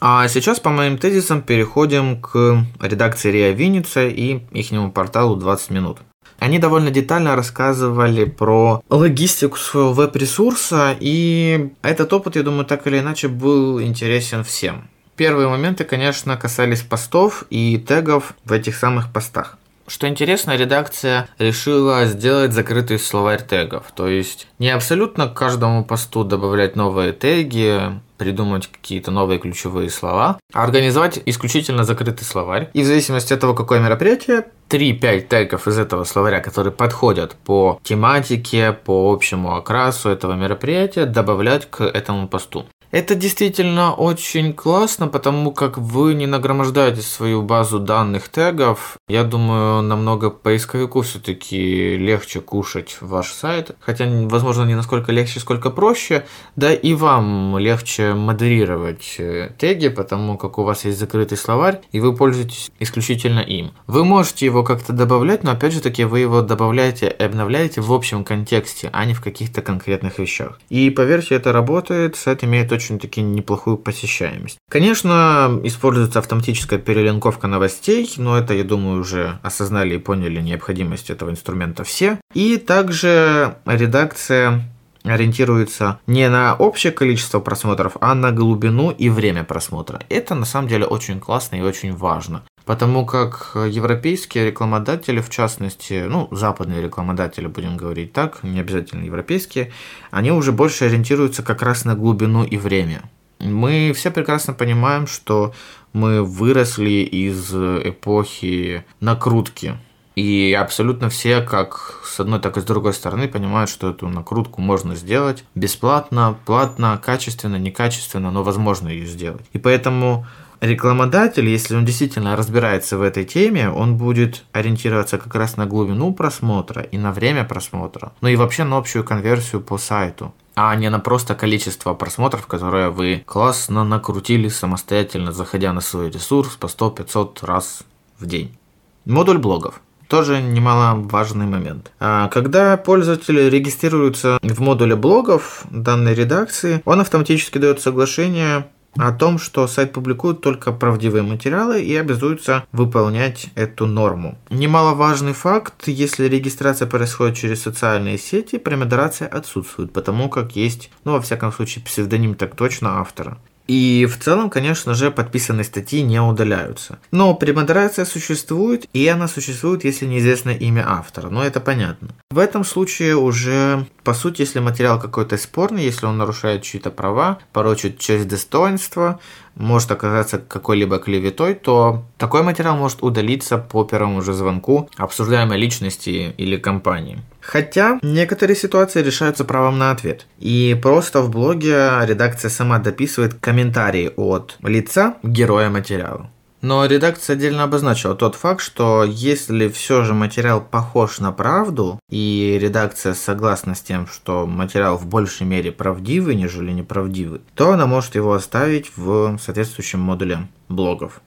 А 0.00 0.26
сейчас 0.26 0.58
по 0.58 0.70
моим 0.70 0.98
тезисам 0.98 1.40
переходим 1.42 2.20
к 2.20 2.64
редакции 2.80 3.30
РИА 3.30 3.52
Винница 3.52 4.06
и 4.06 4.40
ихнему 4.50 4.90
порталу 4.90 5.36
20 5.36 5.70
минут. 5.70 5.98
Они 6.38 6.58
довольно 6.58 6.90
детально 6.90 7.36
рассказывали 7.36 8.24
про 8.24 8.82
логистику 8.88 9.56
своего 9.56 9.92
веб-ресурса, 9.92 10.96
и 11.00 11.70
этот 11.82 12.12
опыт, 12.12 12.36
я 12.36 12.42
думаю, 12.42 12.64
так 12.64 12.86
или 12.86 12.98
иначе 12.98 13.28
был 13.28 13.82
интересен 13.82 14.44
всем. 14.44 14.88
Первые 15.16 15.48
моменты, 15.48 15.84
конечно, 15.84 16.36
касались 16.36 16.82
постов 16.82 17.44
и 17.50 17.76
тегов 17.76 18.34
в 18.44 18.52
этих 18.52 18.76
самых 18.76 19.12
постах. 19.12 19.58
Что 19.88 20.06
интересно, 20.06 20.54
редакция 20.54 21.28
решила 21.38 22.04
сделать 22.04 22.52
закрытый 22.52 22.98
словарь 22.98 23.42
тегов. 23.42 23.86
То 23.96 24.06
есть 24.06 24.46
не 24.58 24.68
абсолютно 24.70 25.26
к 25.26 25.34
каждому 25.34 25.82
посту 25.82 26.24
добавлять 26.24 26.76
новые 26.76 27.12
теги, 27.12 27.98
придумать 28.18 28.66
какие-то 28.66 29.10
новые 29.10 29.38
ключевые 29.38 29.88
слова, 29.88 30.38
а 30.52 30.64
организовать 30.64 31.20
исключительно 31.24 31.84
закрытый 31.84 32.26
словарь. 32.26 32.68
И 32.74 32.82
в 32.82 32.86
зависимости 32.86 33.32
от 33.32 33.40
того, 33.40 33.54
какое 33.54 33.80
мероприятие, 33.80 34.46
3-5 34.68 35.20
тегов 35.28 35.66
из 35.66 35.78
этого 35.78 36.04
словаря, 36.04 36.40
которые 36.40 36.72
подходят 36.72 37.36
по 37.36 37.80
тематике, 37.82 38.72
по 38.72 39.12
общему 39.12 39.56
окрасу 39.56 40.10
этого 40.10 40.34
мероприятия, 40.34 41.06
добавлять 41.06 41.70
к 41.70 41.82
этому 41.82 42.28
посту. 42.28 42.66
Это 42.90 43.14
действительно 43.14 43.92
очень 43.92 44.54
классно, 44.54 45.08
потому 45.08 45.52
как 45.52 45.76
вы 45.76 46.14
не 46.14 46.26
нагромождаете 46.26 47.02
свою 47.02 47.42
базу 47.42 47.78
данных 47.78 48.30
тегов. 48.30 48.96
Я 49.08 49.24
думаю, 49.24 49.82
намного 49.82 50.30
поисковику 50.30 51.02
все-таки 51.02 51.98
легче 51.98 52.40
кушать 52.40 52.96
ваш 53.02 53.32
сайт. 53.32 53.76
Хотя, 53.80 54.06
возможно, 54.06 54.64
не 54.64 54.74
насколько 54.74 55.12
легче, 55.12 55.38
сколько 55.38 55.68
проще. 55.68 56.24
Да 56.56 56.72
и 56.72 56.94
вам 56.94 57.58
легче 57.58 58.14
модерировать 58.14 59.16
э, 59.18 59.50
теги, 59.58 59.88
потому 59.88 60.38
как 60.38 60.58
у 60.58 60.62
вас 60.62 60.86
есть 60.86 60.98
закрытый 60.98 61.36
словарь, 61.36 61.82
и 61.92 62.00
вы 62.00 62.16
пользуетесь 62.16 62.70
исключительно 62.78 63.40
им. 63.40 63.72
Вы 63.86 64.04
можете 64.04 64.46
его 64.46 64.64
как-то 64.64 64.94
добавлять, 64.94 65.44
но 65.44 65.50
опять 65.50 65.74
же 65.74 65.82
таки 65.82 66.04
вы 66.04 66.20
его 66.20 66.40
добавляете 66.40 67.14
и 67.18 67.22
обновляете 67.22 67.82
в 67.82 67.92
общем 67.92 68.24
контексте, 68.24 68.88
а 68.94 69.04
не 69.04 69.12
в 69.12 69.20
каких-то 69.20 69.60
конкретных 69.60 70.18
вещах. 70.18 70.58
И 70.70 70.88
поверьте, 70.88 71.34
это 71.34 71.52
работает, 71.52 72.16
сайт 72.16 72.44
имеет 72.44 72.72
очень-таки 72.78 73.20
неплохую 73.20 73.76
посещаемость. 73.76 74.58
Конечно, 74.70 75.60
используется 75.64 76.20
автоматическая 76.20 76.78
перелинковка 76.78 77.48
новостей, 77.48 78.08
но 78.16 78.38
это, 78.38 78.54
я 78.54 78.62
думаю, 78.64 79.00
уже 79.00 79.38
осознали 79.42 79.96
и 79.96 79.98
поняли 79.98 80.40
необходимость 80.40 81.10
этого 81.10 81.30
инструмента 81.30 81.82
все. 81.82 82.18
И 82.34 82.56
также 82.56 83.56
редакция 83.66 84.62
ориентируется 85.04 86.00
не 86.06 86.28
на 86.28 86.54
общее 86.54 86.92
количество 86.92 87.40
просмотров, 87.40 87.96
а 88.00 88.14
на 88.14 88.32
глубину 88.32 88.90
и 88.90 89.08
время 89.08 89.44
просмотра. 89.44 90.00
Это 90.08 90.34
на 90.34 90.44
самом 90.44 90.68
деле 90.68 90.86
очень 90.86 91.20
классно 91.20 91.56
и 91.56 91.60
очень 91.60 91.94
важно. 91.94 92.42
Потому 92.64 93.06
как 93.06 93.52
европейские 93.54 94.46
рекламодатели, 94.46 95.22
в 95.22 95.30
частности, 95.30 96.04
ну, 96.06 96.28
западные 96.30 96.82
рекламодатели, 96.82 97.46
будем 97.46 97.78
говорить 97.78 98.12
так, 98.12 98.42
не 98.42 98.60
обязательно 98.60 99.04
европейские, 99.04 99.72
они 100.10 100.32
уже 100.32 100.52
больше 100.52 100.84
ориентируются 100.84 101.42
как 101.42 101.62
раз 101.62 101.86
на 101.86 101.94
глубину 101.94 102.44
и 102.44 102.58
время. 102.58 103.02
Мы 103.40 103.92
все 103.94 104.10
прекрасно 104.10 104.52
понимаем, 104.52 105.06
что 105.06 105.54
мы 105.94 106.22
выросли 106.22 106.90
из 106.90 107.54
эпохи 107.54 108.84
накрутки. 109.00 109.78
И 110.18 110.52
абсолютно 110.52 111.10
все, 111.10 111.40
как 111.42 112.00
с 112.04 112.18
одной, 112.18 112.40
так 112.40 112.56
и 112.56 112.60
с 112.60 112.64
другой 112.64 112.92
стороны, 112.92 113.28
понимают, 113.28 113.70
что 113.70 113.90
эту 113.90 114.08
накрутку 114.08 114.60
можно 114.60 114.96
сделать 114.96 115.44
бесплатно, 115.54 116.36
платно, 116.44 117.00
качественно, 117.00 117.54
некачественно, 117.54 118.32
но 118.32 118.42
возможно 118.42 118.88
ее 118.88 119.06
сделать. 119.06 119.46
И 119.52 119.58
поэтому 119.58 120.26
рекламодатель, 120.60 121.48
если 121.48 121.76
он 121.76 121.84
действительно 121.84 122.34
разбирается 122.34 122.98
в 122.98 123.02
этой 123.02 123.24
теме, 123.24 123.70
он 123.70 123.96
будет 123.96 124.42
ориентироваться 124.50 125.18
как 125.18 125.32
раз 125.36 125.56
на 125.56 125.66
глубину 125.66 126.12
просмотра 126.12 126.82
и 126.82 126.98
на 126.98 127.12
время 127.12 127.44
просмотра, 127.44 128.10
ну 128.20 128.26
и 128.26 128.34
вообще 128.34 128.64
на 128.64 128.76
общую 128.76 129.04
конверсию 129.04 129.60
по 129.60 129.78
сайту 129.78 130.34
а 130.56 130.74
не 130.74 130.90
на 130.90 130.98
просто 130.98 131.36
количество 131.36 131.94
просмотров, 131.94 132.48
которые 132.48 132.90
вы 132.90 133.22
классно 133.24 133.84
накрутили 133.84 134.48
самостоятельно, 134.48 135.30
заходя 135.30 135.72
на 135.72 135.80
свой 135.80 136.10
ресурс 136.10 136.56
по 136.56 136.66
100-500 136.66 137.46
раз 137.46 137.84
в 138.18 138.26
день. 138.26 138.58
Модуль 139.04 139.38
блогов. 139.38 139.80
Тоже 140.08 140.40
немаловажный 140.40 141.46
момент. 141.46 141.92
А 142.00 142.28
когда 142.28 142.76
пользователь 142.76 143.48
регистрируется 143.48 144.38
в 144.42 144.60
модуле 144.60 144.96
блогов 144.96 145.64
данной 145.70 146.14
редакции, 146.14 146.82
он 146.86 147.00
автоматически 147.00 147.58
дает 147.58 147.80
соглашение 147.80 148.66
о 148.96 149.12
том, 149.12 149.38
что 149.38 149.66
сайт 149.66 149.92
публикует 149.92 150.40
только 150.40 150.72
правдивые 150.72 151.22
материалы 151.22 151.82
и 151.82 151.94
обязуется 151.94 152.64
выполнять 152.72 153.48
эту 153.54 153.86
норму. 153.86 154.38
Немаловажный 154.50 155.34
факт, 155.34 155.86
если 155.86 156.26
регистрация 156.26 156.88
происходит 156.88 157.36
через 157.36 157.62
социальные 157.62 158.18
сети, 158.18 158.58
премодерация 158.58 159.28
отсутствует, 159.28 159.92
потому 159.92 160.28
как 160.28 160.56
есть, 160.56 160.90
ну, 161.04 161.12
во 161.12 161.20
всяком 161.20 161.52
случае, 161.52 161.84
псевдоним 161.84 162.34
так 162.34 162.56
точно 162.56 162.98
автора. 163.00 163.38
И 163.68 164.06
в 164.06 164.18
целом, 164.18 164.48
конечно 164.48 164.94
же, 164.94 165.10
подписанные 165.10 165.64
статьи 165.64 166.00
не 166.00 166.20
удаляются. 166.20 166.98
Но 167.12 167.34
премодерация 167.34 168.06
существует, 168.06 168.86
и 168.94 169.06
она 169.06 169.28
существует, 169.28 169.84
если 169.84 170.06
неизвестно 170.06 170.50
имя 170.50 170.84
автора. 170.88 171.28
Но 171.28 171.44
это 171.44 171.60
понятно. 171.60 172.08
В 172.30 172.38
этом 172.38 172.64
случае 172.64 173.16
уже, 173.16 173.86
по 174.04 174.14
сути, 174.14 174.40
если 174.40 174.60
материал 174.60 174.98
какой-то 174.98 175.36
спорный, 175.36 175.84
если 175.84 176.06
он 176.06 176.16
нарушает 176.16 176.62
чьи-то 176.62 176.90
права, 176.90 177.38
порочит 177.52 177.98
честь 177.98 178.26
достоинства, 178.26 179.20
может 179.54 179.90
оказаться 179.90 180.38
какой-либо 180.38 180.98
клеветой, 180.98 181.54
то 181.54 182.04
такой 182.16 182.42
материал 182.42 182.76
может 182.76 183.02
удалиться 183.02 183.58
по 183.58 183.84
первому 183.84 184.22
же 184.22 184.32
звонку 184.32 184.88
обсуждаемой 184.96 185.58
личности 185.58 186.32
или 186.38 186.56
компании. 186.56 187.22
Хотя 187.48 187.98
некоторые 188.02 188.56
ситуации 188.56 189.00
решаются 189.02 189.42
правом 189.42 189.78
на 189.78 189.90
ответ. 189.90 190.26
И 190.38 190.78
просто 190.82 191.22
в 191.22 191.30
блоге 191.30 191.90
редакция 192.02 192.50
сама 192.50 192.78
дописывает 192.78 193.34
комментарии 193.40 194.12
от 194.16 194.58
лица 194.62 195.16
героя 195.22 195.70
материала. 195.70 196.30
Но 196.60 196.84
редакция 196.84 197.36
отдельно 197.36 197.62
обозначила 197.62 198.14
тот 198.14 198.34
факт, 198.34 198.60
что 198.60 199.02
если 199.02 199.68
все 199.68 200.04
же 200.04 200.12
материал 200.12 200.60
похож 200.60 201.20
на 201.20 201.32
правду, 201.32 201.98
и 202.10 202.58
редакция 202.60 203.14
согласна 203.14 203.74
с 203.74 203.80
тем, 203.80 204.06
что 204.08 204.46
материал 204.46 204.98
в 204.98 205.06
большей 205.06 205.46
мере 205.46 205.72
правдивый, 205.72 206.34
нежели 206.34 206.70
неправдивый, 206.72 207.40
то 207.54 207.72
она 207.72 207.86
может 207.86 208.14
его 208.14 208.34
оставить 208.34 208.92
в 208.94 209.38
соответствующем 209.38 210.00
модуле 210.00 210.48
блогов. 210.68 211.22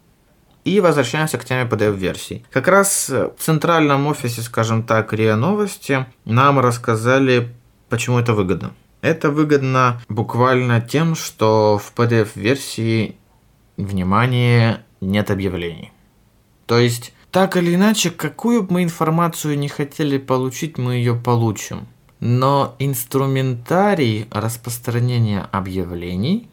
И 0.64 0.80
возвращаемся 0.80 1.38
к 1.38 1.46
теме 1.46 1.68
PDF-версий. 1.68 2.46
Как 2.52 2.68
раз 2.68 3.10
в 3.10 3.34
центральном 3.40 4.06
офисе, 4.08 4.42
скажем 4.42 4.84
так, 4.84 5.12
РИА 5.12 5.36
Новости 5.36 6.06
нам 6.26 6.60
рассказали, 6.60 7.50
почему 7.90 8.20
это 8.20 8.34
выгодно. 8.34 8.74
Это 9.02 9.32
выгодно 9.32 10.00
буквально 10.08 10.80
тем, 10.80 11.16
что 11.16 11.80
в 11.84 11.94
PDF-версии, 11.96 13.16
внимание, 13.78 14.86
нет 15.02 15.32
объявлений. 15.32 15.92
То 16.68 16.78
есть, 16.78 17.14
так 17.32 17.58
или 17.58 17.74
иначе, 17.74 18.12
какую 18.12 18.62
бы 18.62 18.74
мы 18.74 18.84
информацию 18.84 19.58
не 19.58 19.68
хотели 19.68 20.20
получить, 20.20 20.78
мы 20.78 20.96
ее 20.96 21.16
получим. 21.16 21.88
Но 22.20 22.76
инструментарий 22.78 24.28
распространения 24.30 25.50
объявлений 25.52 26.48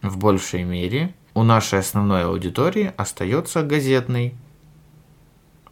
в 0.00 0.16
большей 0.16 0.62
мере 0.62 1.14
у 1.38 1.44
нашей 1.44 1.78
основной 1.78 2.24
аудитории 2.24 2.92
остается 2.96 3.62
газетный. 3.62 4.34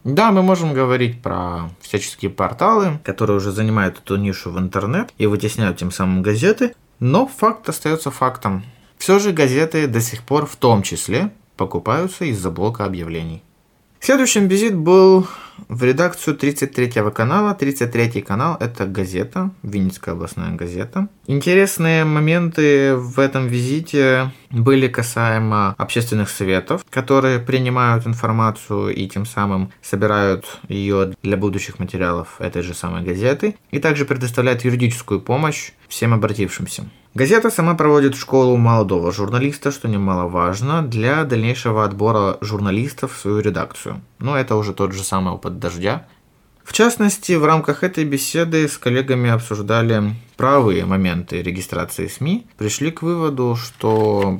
Да, 0.05 0.31
мы 0.31 0.41
можем 0.41 0.73
говорить 0.73 1.21
про 1.21 1.69
всяческие 1.81 2.31
порталы, 2.31 2.99
которые 3.03 3.37
уже 3.37 3.51
занимают 3.51 3.97
эту 3.97 4.15
нишу 4.15 4.49
в 4.49 4.57
интернет 4.57 5.09
и 5.17 5.25
вытесняют 5.25 5.77
тем 5.77 5.91
самым 5.91 6.21
газеты, 6.21 6.73
но 6.99 7.27
факт 7.27 7.67
остается 7.67 8.11
фактом. 8.11 8.63
Все 8.97 9.19
же 9.19 9.33
газеты 9.33 9.87
до 9.87 9.99
сих 9.99 10.23
пор 10.23 10.45
в 10.45 10.55
том 10.55 10.83
числе 10.83 11.31
покупаются 11.57 12.23
из-за 12.23 12.49
блока 12.49 12.85
объявлений. 12.85 13.43
Следующим 13.99 14.47
визит 14.47 14.75
был 14.75 15.27
в 15.67 15.83
редакцию 15.83 16.35
33 16.35 17.11
канала. 17.11 17.53
33 17.53 18.21
канал– 18.21 18.57
это 18.59 18.85
газета, 18.85 19.51
Винницкая 19.63 20.15
областная 20.15 20.55
газета. 20.55 21.07
Интересные 21.27 22.05
моменты 22.05 22.95
в 22.95 23.19
этом 23.19 23.47
визите 23.47 24.31
были 24.49 24.87
касаемо 24.87 25.75
общественных 25.77 26.29
советов, 26.29 26.85
которые 26.89 27.39
принимают 27.39 28.07
информацию 28.07 28.93
и 28.93 29.07
тем 29.07 29.25
самым 29.25 29.71
собирают 29.81 30.59
ее 30.69 31.13
для 31.21 31.37
будущих 31.37 31.79
материалов 31.79 32.39
этой 32.39 32.61
же 32.61 32.73
самой 32.73 33.03
газеты, 33.03 33.55
и 33.71 33.79
также 33.79 34.05
предоставляют 34.05 34.63
юридическую 34.63 35.21
помощь 35.21 35.71
всем 35.87 36.13
обратившимся. 36.13 36.85
Газета 37.17 37.49
сама 37.49 37.73
проводит 37.73 38.15
школу 38.15 38.57
молодого 38.57 39.11
журналиста, 39.11 39.71
что 39.71 39.87
немаловажно, 39.87 40.83
для 40.83 41.23
дальнейшего 41.23 41.83
отбора 41.83 42.37
журналистов 42.41 43.13
в 43.15 43.17
свою 43.17 43.39
редакцию. 43.39 44.01
Но 44.19 44.37
это 44.37 44.55
уже 44.55 44.71
тот 44.71 44.93
же 44.93 45.03
самый 45.03 45.33
опыт 45.47 45.59
«Дождя». 45.59 46.07
В 46.63 46.73
частности, 46.73 47.31
в 47.33 47.45
рамках 47.45 47.83
этой 47.83 48.03
беседы 48.03 48.67
с 48.67 48.77
коллегами 48.77 49.29
обсуждали 49.29 50.13
правые 50.35 50.85
моменты 50.85 51.41
регистрации 51.41 52.07
СМИ, 52.07 52.45
пришли 52.57 52.91
к 52.91 53.01
выводу, 53.01 53.55
что, 53.55 54.39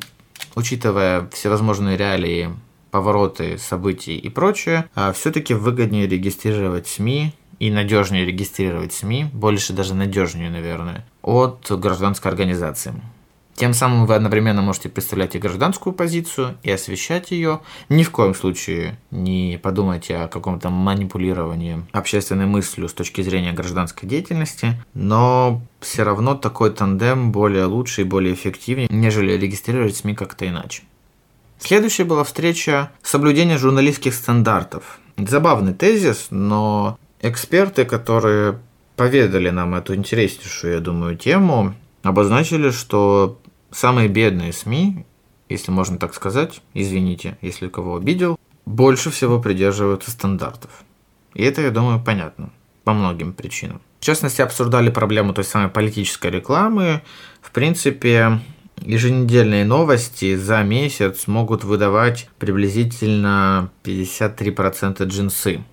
учитывая 0.55 1.29
всевозможные 1.31 1.95
реалии, 1.95 2.49
повороты 2.91 3.57
событий 3.57 4.17
и 4.17 4.29
прочее, 4.29 4.89
а 4.93 5.13
все-таки 5.13 5.53
выгоднее 5.53 6.07
регистрировать 6.07 6.87
СМИ 6.87 7.33
и 7.59 7.71
надежнее 7.71 8.25
регистрировать 8.25 8.93
СМИ, 8.93 9.29
больше 9.31 9.71
даже 9.71 9.95
надежнее, 9.95 10.49
наверное, 10.49 11.05
от 11.21 11.71
гражданской 11.71 12.29
организации. 12.29 12.93
Тем 13.57 13.73
самым 13.73 14.05
вы 14.05 14.13
одновременно 14.13 14.61
можете 14.61 14.87
представлять 14.87 15.35
и 15.35 15.39
гражданскую 15.39 15.91
позицию, 15.91 16.59
и 16.61 16.69
освещать 16.69 17.31
ее. 17.31 17.61
Ни 17.89 18.03
в 18.03 18.11
коем 18.11 18.35
случае 18.35 18.99
не 19.09 19.59
подумайте 19.61 20.15
о 20.15 20.27
каком-то 20.27 20.69
манипулировании 20.69 21.83
общественной 21.91 22.45
мыслью 22.45 22.87
с 22.87 22.93
точки 22.93 23.21
зрения 23.21 23.53
гражданской 23.53 24.07
деятельности, 24.07 24.79
но 24.93 25.59
все 25.79 26.03
равно 26.03 26.35
такой 26.35 26.71
тандем 26.71 27.31
более 27.31 27.65
лучший 27.65 28.03
и 28.03 28.07
более 28.07 28.35
эффективнее, 28.35 28.89
нежели 28.91 29.31
регистрировать 29.31 29.97
СМИ 29.97 30.13
как-то 30.13 30.47
иначе. 30.47 30.83
Следующая 31.57 32.03
была 32.03 32.23
встреча 32.23 32.91
соблюдения 33.01 33.57
журналистских 33.57 34.13
стандартов. 34.13 34.99
Забавный 35.17 35.73
тезис, 35.73 36.27
но 36.29 36.99
эксперты, 37.21 37.85
которые 37.85 38.59
поведали 38.95 39.49
нам 39.49 39.73
эту 39.73 39.95
интереснейшую, 39.95 40.73
я 40.75 40.79
думаю, 40.79 41.17
тему, 41.17 41.73
обозначили, 42.03 42.69
что 42.69 43.39
самые 43.71 44.07
бедные 44.07 44.53
СМИ, 44.53 45.05
если 45.49 45.71
можно 45.71 45.97
так 45.97 46.13
сказать, 46.13 46.61
извините, 46.73 47.37
если 47.41 47.67
кого 47.67 47.97
обидел, 47.97 48.39
больше 48.65 49.11
всего 49.11 49.39
придерживаются 49.39 50.11
стандартов. 50.11 50.71
И 51.33 51.43
это, 51.43 51.61
я 51.61 51.71
думаю, 51.71 52.03
понятно 52.03 52.51
по 52.83 52.93
многим 52.93 53.33
причинам. 53.33 53.81
В 53.99 54.05
частности, 54.05 54.41
обсуждали 54.41 54.89
проблему 54.89 55.33
той 55.33 55.43
самой 55.43 55.69
политической 55.69 56.31
рекламы. 56.31 57.01
В 57.41 57.51
принципе, 57.51 58.39
еженедельные 58.77 59.65
новости 59.65 60.35
за 60.35 60.63
месяц 60.63 61.27
могут 61.27 61.63
выдавать 61.63 62.29
приблизительно 62.39 63.71
53% 63.83 65.03
джинсы 65.03 65.63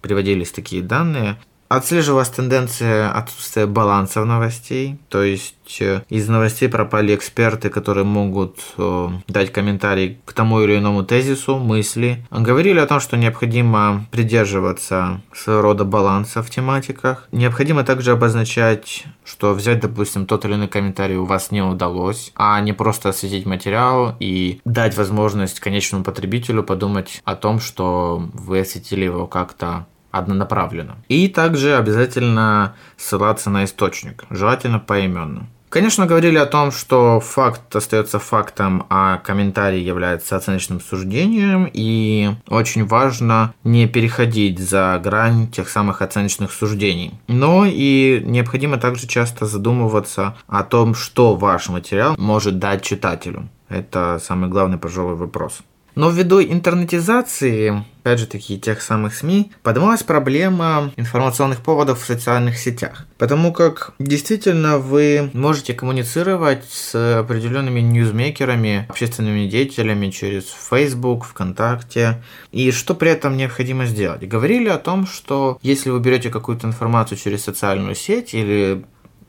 приводились 0.00 0.52
такие 0.52 0.82
данные. 0.82 1.38
Отслеживалась 1.74 2.28
тенденция 2.28 3.10
отсутствия 3.10 3.66
баланса 3.66 4.22
в 4.22 4.26
новостей, 4.26 4.96
то 5.08 5.24
есть 5.24 5.78
э, 5.80 6.02
из 6.08 6.28
новостей 6.28 6.68
пропали 6.68 7.12
эксперты, 7.16 7.68
которые 7.68 8.04
могут 8.04 8.60
э, 8.78 9.08
дать 9.26 9.50
комментарий 9.50 10.20
к 10.24 10.32
тому 10.34 10.60
или 10.60 10.78
иному 10.78 11.02
тезису, 11.02 11.58
мысли. 11.58 12.24
Говорили 12.30 12.78
о 12.78 12.86
том, 12.86 13.00
что 13.00 13.16
необходимо 13.16 14.06
придерживаться 14.12 15.20
своего 15.34 15.62
рода 15.62 15.84
баланса 15.84 16.44
в 16.44 16.50
тематиках. 16.50 17.26
Необходимо 17.32 17.82
также 17.82 18.12
обозначать, 18.12 19.04
что 19.24 19.52
взять, 19.52 19.80
допустим, 19.80 20.26
тот 20.26 20.44
или 20.44 20.54
иной 20.54 20.68
комментарий 20.68 21.16
у 21.16 21.24
вас 21.24 21.50
не 21.50 21.60
удалось, 21.62 22.30
а 22.36 22.60
не 22.60 22.72
просто 22.72 23.08
осветить 23.08 23.46
материал 23.46 24.14
и 24.20 24.60
дать 24.64 24.96
возможность 24.96 25.58
конечному 25.58 26.04
потребителю 26.04 26.62
подумать 26.62 27.20
о 27.24 27.34
том, 27.34 27.58
что 27.58 28.28
вы 28.32 28.60
осветили 28.60 29.06
его 29.06 29.26
как-то 29.26 29.86
однонаправленно. 30.14 30.96
И 31.08 31.28
также 31.28 31.76
обязательно 31.76 32.74
ссылаться 32.96 33.50
на 33.50 33.64
источник, 33.64 34.24
желательно 34.30 34.78
поименно. 34.78 35.48
Конечно, 35.74 36.06
говорили 36.06 36.38
о 36.38 36.46
том, 36.46 36.70
что 36.70 37.18
факт 37.18 37.74
остается 37.74 38.20
фактом, 38.20 38.86
а 38.90 39.18
комментарий 39.18 39.82
является 39.82 40.36
оценочным 40.36 40.80
суждением, 40.80 41.68
и 41.72 42.30
очень 42.46 42.86
важно 42.86 43.52
не 43.64 43.88
переходить 43.88 44.60
за 44.60 45.00
грань 45.02 45.48
тех 45.48 45.68
самых 45.68 46.00
оценочных 46.00 46.52
суждений. 46.52 47.14
Но 47.26 47.64
и 47.66 48.22
необходимо 48.24 48.76
также 48.76 49.08
часто 49.08 49.46
задумываться 49.46 50.36
о 50.46 50.62
том, 50.62 50.94
что 50.94 51.34
ваш 51.34 51.68
материал 51.68 52.14
может 52.18 52.60
дать 52.60 52.82
читателю. 52.82 53.48
Это 53.68 54.20
самый 54.24 54.48
главный, 54.48 54.78
пожалуй, 54.78 55.16
вопрос. 55.16 55.58
Но 55.94 56.10
ввиду 56.10 56.42
интернетизации, 56.42 57.84
опять 58.02 58.18
же 58.18 58.26
таки, 58.26 58.58
тех 58.58 58.82
самых 58.82 59.14
СМИ, 59.14 59.52
поднималась 59.62 60.02
проблема 60.02 60.92
информационных 60.96 61.60
поводов 61.60 62.02
в 62.02 62.06
социальных 62.06 62.58
сетях. 62.58 63.06
Потому 63.16 63.52
как 63.52 63.92
действительно 63.98 64.78
вы 64.78 65.30
можете 65.32 65.72
коммуницировать 65.72 66.64
с 66.68 67.20
определенными 67.20 67.80
ньюзмейкерами, 67.80 68.86
общественными 68.88 69.46
деятелями 69.46 70.10
через 70.10 70.44
Facebook, 70.44 71.24
ВКонтакте. 71.24 72.22
И 72.50 72.72
что 72.72 72.94
при 72.94 73.10
этом 73.10 73.36
необходимо 73.36 73.86
сделать? 73.86 74.26
Говорили 74.26 74.68
о 74.68 74.78
том, 74.78 75.06
что 75.06 75.58
если 75.62 75.90
вы 75.90 76.00
берете 76.00 76.30
какую-то 76.30 76.66
информацию 76.66 77.18
через 77.18 77.44
социальную 77.44 77.94
сеть 77.94 78.34
или 78.34 78.84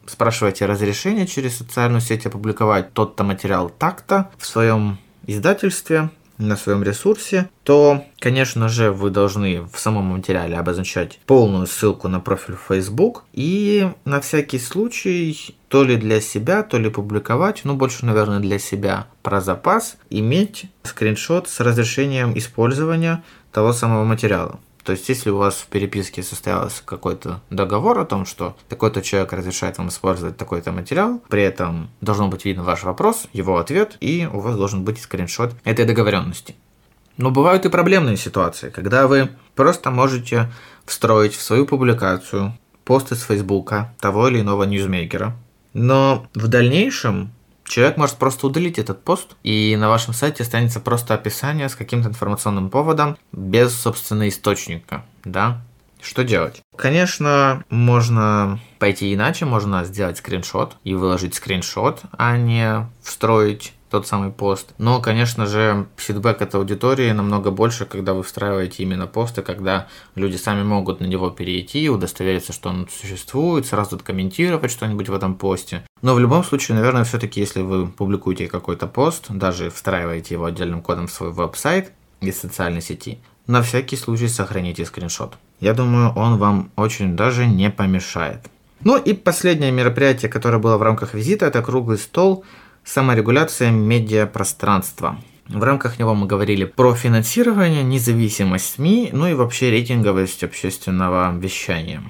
спрашиваете 0.07 0.65
разрешение 0.65 1.27
через 1.27 1.57
социальную 1.57 2.01
сеть 2.01 2.25
опубликовать 2.25 2.93
тот-то 2.93 3.23
материал 3.23 3.69
так-то 3.69 4.29
в 4.37 4.45
своем 4.45 4.99
издательстве, 5.25 6.09
на 6.37 6.57
своем 6.57 6.83
ресурсе, 6.83 7.49
то, 7.63 8.03
конечно 8.19 8.69
же, 8.69 8.91
вы 8.91 9.09
должны 9.09 9.61
в 9.61 9.79
самом 9.79 10.05
материале 10.05 10.57
обозначать 10.57 11.19
полную 11.25 11.67
ссылку 11.67 12.07
на 12.07 12.19
профиль 12.19 12.55
Facebook 12.55 13.23
и 13.33 13.89
на 14.05 14.21
всякий 14.21 14.59
случай 14.59 15.55
то 15.67 15.83
ли 15.83 15.97
для 15.97 16.21
себя, 16.21 16.63
то 16.63 16.77
ли 16.77 16.89
публиковать, 16.89 17.61
ну 17.63 17.75
больше, 17.75 18.05
наверное, 18.05 18.39
для 18.39 18.59
себя 18.59 19.07
про 19.23 19.41
запас, 19.41 19.97
иметь 20.09 20.65
скриншот 20.83 21.49
с 21.49 21.59
разрешением 21.59 22.37
использования 22.37 23.23
того 23.51 23.73
самого 23.73 24.03
материала. 24.03 24.59
То 24.85 24.91
есть, 24.91 25.09
если 25.09 25.31
у 25.31 25.37
вас 25.37 25.55
в 25.55 25.65
переписке 25.65 26.21
состоялся 26.21 26.83
какой-то 26.85 27.41
договор 27.49 27.97
о 27.97 28.05
том, 28.05 28.27
что 28.27 28.55
такой-то 28.69 29.01
человек 29.01 29.33
разрешает 29.33 29.79
вам 29.79 29.87
использовать 29.87 30.37
такой-то 30.37 30.71
материал, 30.71 31.23
при 31.27 31.41
этом 31.41 31.89
должно 32.01 32.27
быть 32.27 32.45
видно 32.45 32.63
ваш 32.63 32.83
вопрос, 32.83 33.25
его 33.33 33.57
ответ, 33.57 33.97
и 33.99 34.29
у 34.31 34.39
вас 34.39 34.55
должен 34.55 34.83
быть 34.83 35.01
скриншот 35.01 35.55
этой 35.63 35.85
договоренности. 35.85 36.55
Но 37.17 37.31
бывают 37.31 37.65
и 37.65 37.69
проблемные 37.69 38.15
ситуации, 38.15 38.69
когда 38.69 39.07
вы 39.07 39.29
просто 39.55 39.89
можете 39.89 40.51
встроить 40.85 41.33
в 41.33 41.41
свою 41.41 41.65
публикацию 41.65 42.55
пост 42.83 43.11
из 43.11 43.23
Фейсбука 43.23 43.95
того 43.99 44.27
или 44.27 44.41
иного 44.41 44.65
ньюзмейкера, 44.65 45.35
но 45.73 46.27
в 46.35 46.47
дальнейшем 46.47 47.31
Человек 47.65 47.97
может 47.97 48.17
просто 48.17 48.47
удалить 48.47 48.77
этот 48.77 49.03
пост, 49.03 49.35
и 49.43 49.75
на 49.77 49.89
вашем 49.89 50.13
сайте 50.13 50.43
останется 50.43 50.79
просто 50.79 51.13
описание 51.13 51.67
с 51.67 51.75
каким-то 51.75 52.09
информационным 52.09 52.69
поводом 52.69 53.17
без, 53.31 53.73
собственно, 53.73 54.29
источника, 54.29 55.03
да? 55.23 55.61
Что 56.01 56.23
делать? 56.23 56.61
Конечно, 56.75 57.63
можно 57.69 58.59
пойти 58.77 59.11
иначе, 59.13 59.45
можно 59.45 59.83
сделать 59.85 60.19
скриншот 60.19 60.77
и 60.83 60.93
выложить 60.93 61.33
скриншот, 61.33 62.01
а 62.11 62.37
не 62.37 62.87
встроить 63.01 63.73
тот 63.95 64.07
самый 64.07 64.29
пост. 64.29 64.73
Но, 64.77 64.99
конечно 64.99 65.45
же, 65.45 65.87
фидбэк 65.95 66.41
от 66.41 66.55
аудитории 66.55 67.11
намного 67.11 67.49
больше, 67.49 67.85
когда 67.85 68.13
вы 68.13 68.23
встраиваете 68.23 68.83
именно 68.83 69.07
посты, 69.07 69.41
когда 69.41 69.87
люди 70.15 70.35
сами 70.35 70.63
могут 70.63 70.99
на 70.99 71.05
него 71.05 71.29
перейти, 71.29 71.89
удостовериться, 71.89 72.51
что 72.51 72.67
он 72.67 72.89
существует, 72.91 73.65
сразу 73.65 73.97
комментировать 73.97 74.69
что-нибудь 74.69 75.07
в 75.07 75.13
этом 75.13 75.35
посте. 75.35 75.83
Но 76.01 76.13
в 76.13 76.19
любом 76.19 76.43
случае, 76.43 76.75
наверное, 76.75 77.05
все-таки, 77.05 77.39
если 77.39 77.61
вы 77.61 77.87
публикуете 77.87 78.47
какой-то 78.47 78.87
пост, 78.87 79.27
даже 79.29 79.69
встраиваете 79.69 80.33
его 80.33 80.43
отдельным 80.43 80.81
кодом 80.81 81.07
в 81.07 81.11
свой 81.11 81.31
веб-сайт 81.31 81.93
из 82.19 82.37
социальной 82.37 82.81
сети, 82.81 83.19
на 83.47 83.61
всякий 83.61 83.95
случай 83.95 84.27
сохраните 84.27 84.83
скриншот. 84.83 85.35
Я 85.61 85.73
думаю, 85.73 86.11
он 86.17 86.37
вам 86.37 86.69
очень 86.75 87.15
даже 87.15 87.45
не 87.45 87.69
помешает. 87.69 88.41
Ну 88.83 88.97
и 88.97 89.13
последнее 89.13 89.71
мероприятие, 89.71 90.29
которое 90.29 90.57
было 90.57 90.77
в 90.77 90.83
рамках 90.83 91.13
визита, 91.13 91.45
это 91.45 91.61
круглый 91.61 91.97
стол 91.97 92.43
саморегуляция 92.85 93.71
медиапространства. 93.71 95.17
В 95.47 95.61
рамках 95.61 95.99
него 95.99 96.15
мы 96.15 96.27
говорили 96.27 96.65
про 96.65 96.95
финансирование, 96.95 97.83
независимость 97.83 98.75
СМИ, 98.75 99.09
ну 99.11 99.27
и 99.27 99.33
вообще 99.33 99.69
рейтинговость 99.69 100.43
общественного 100.43 101.37
вещания. 101.37 102.01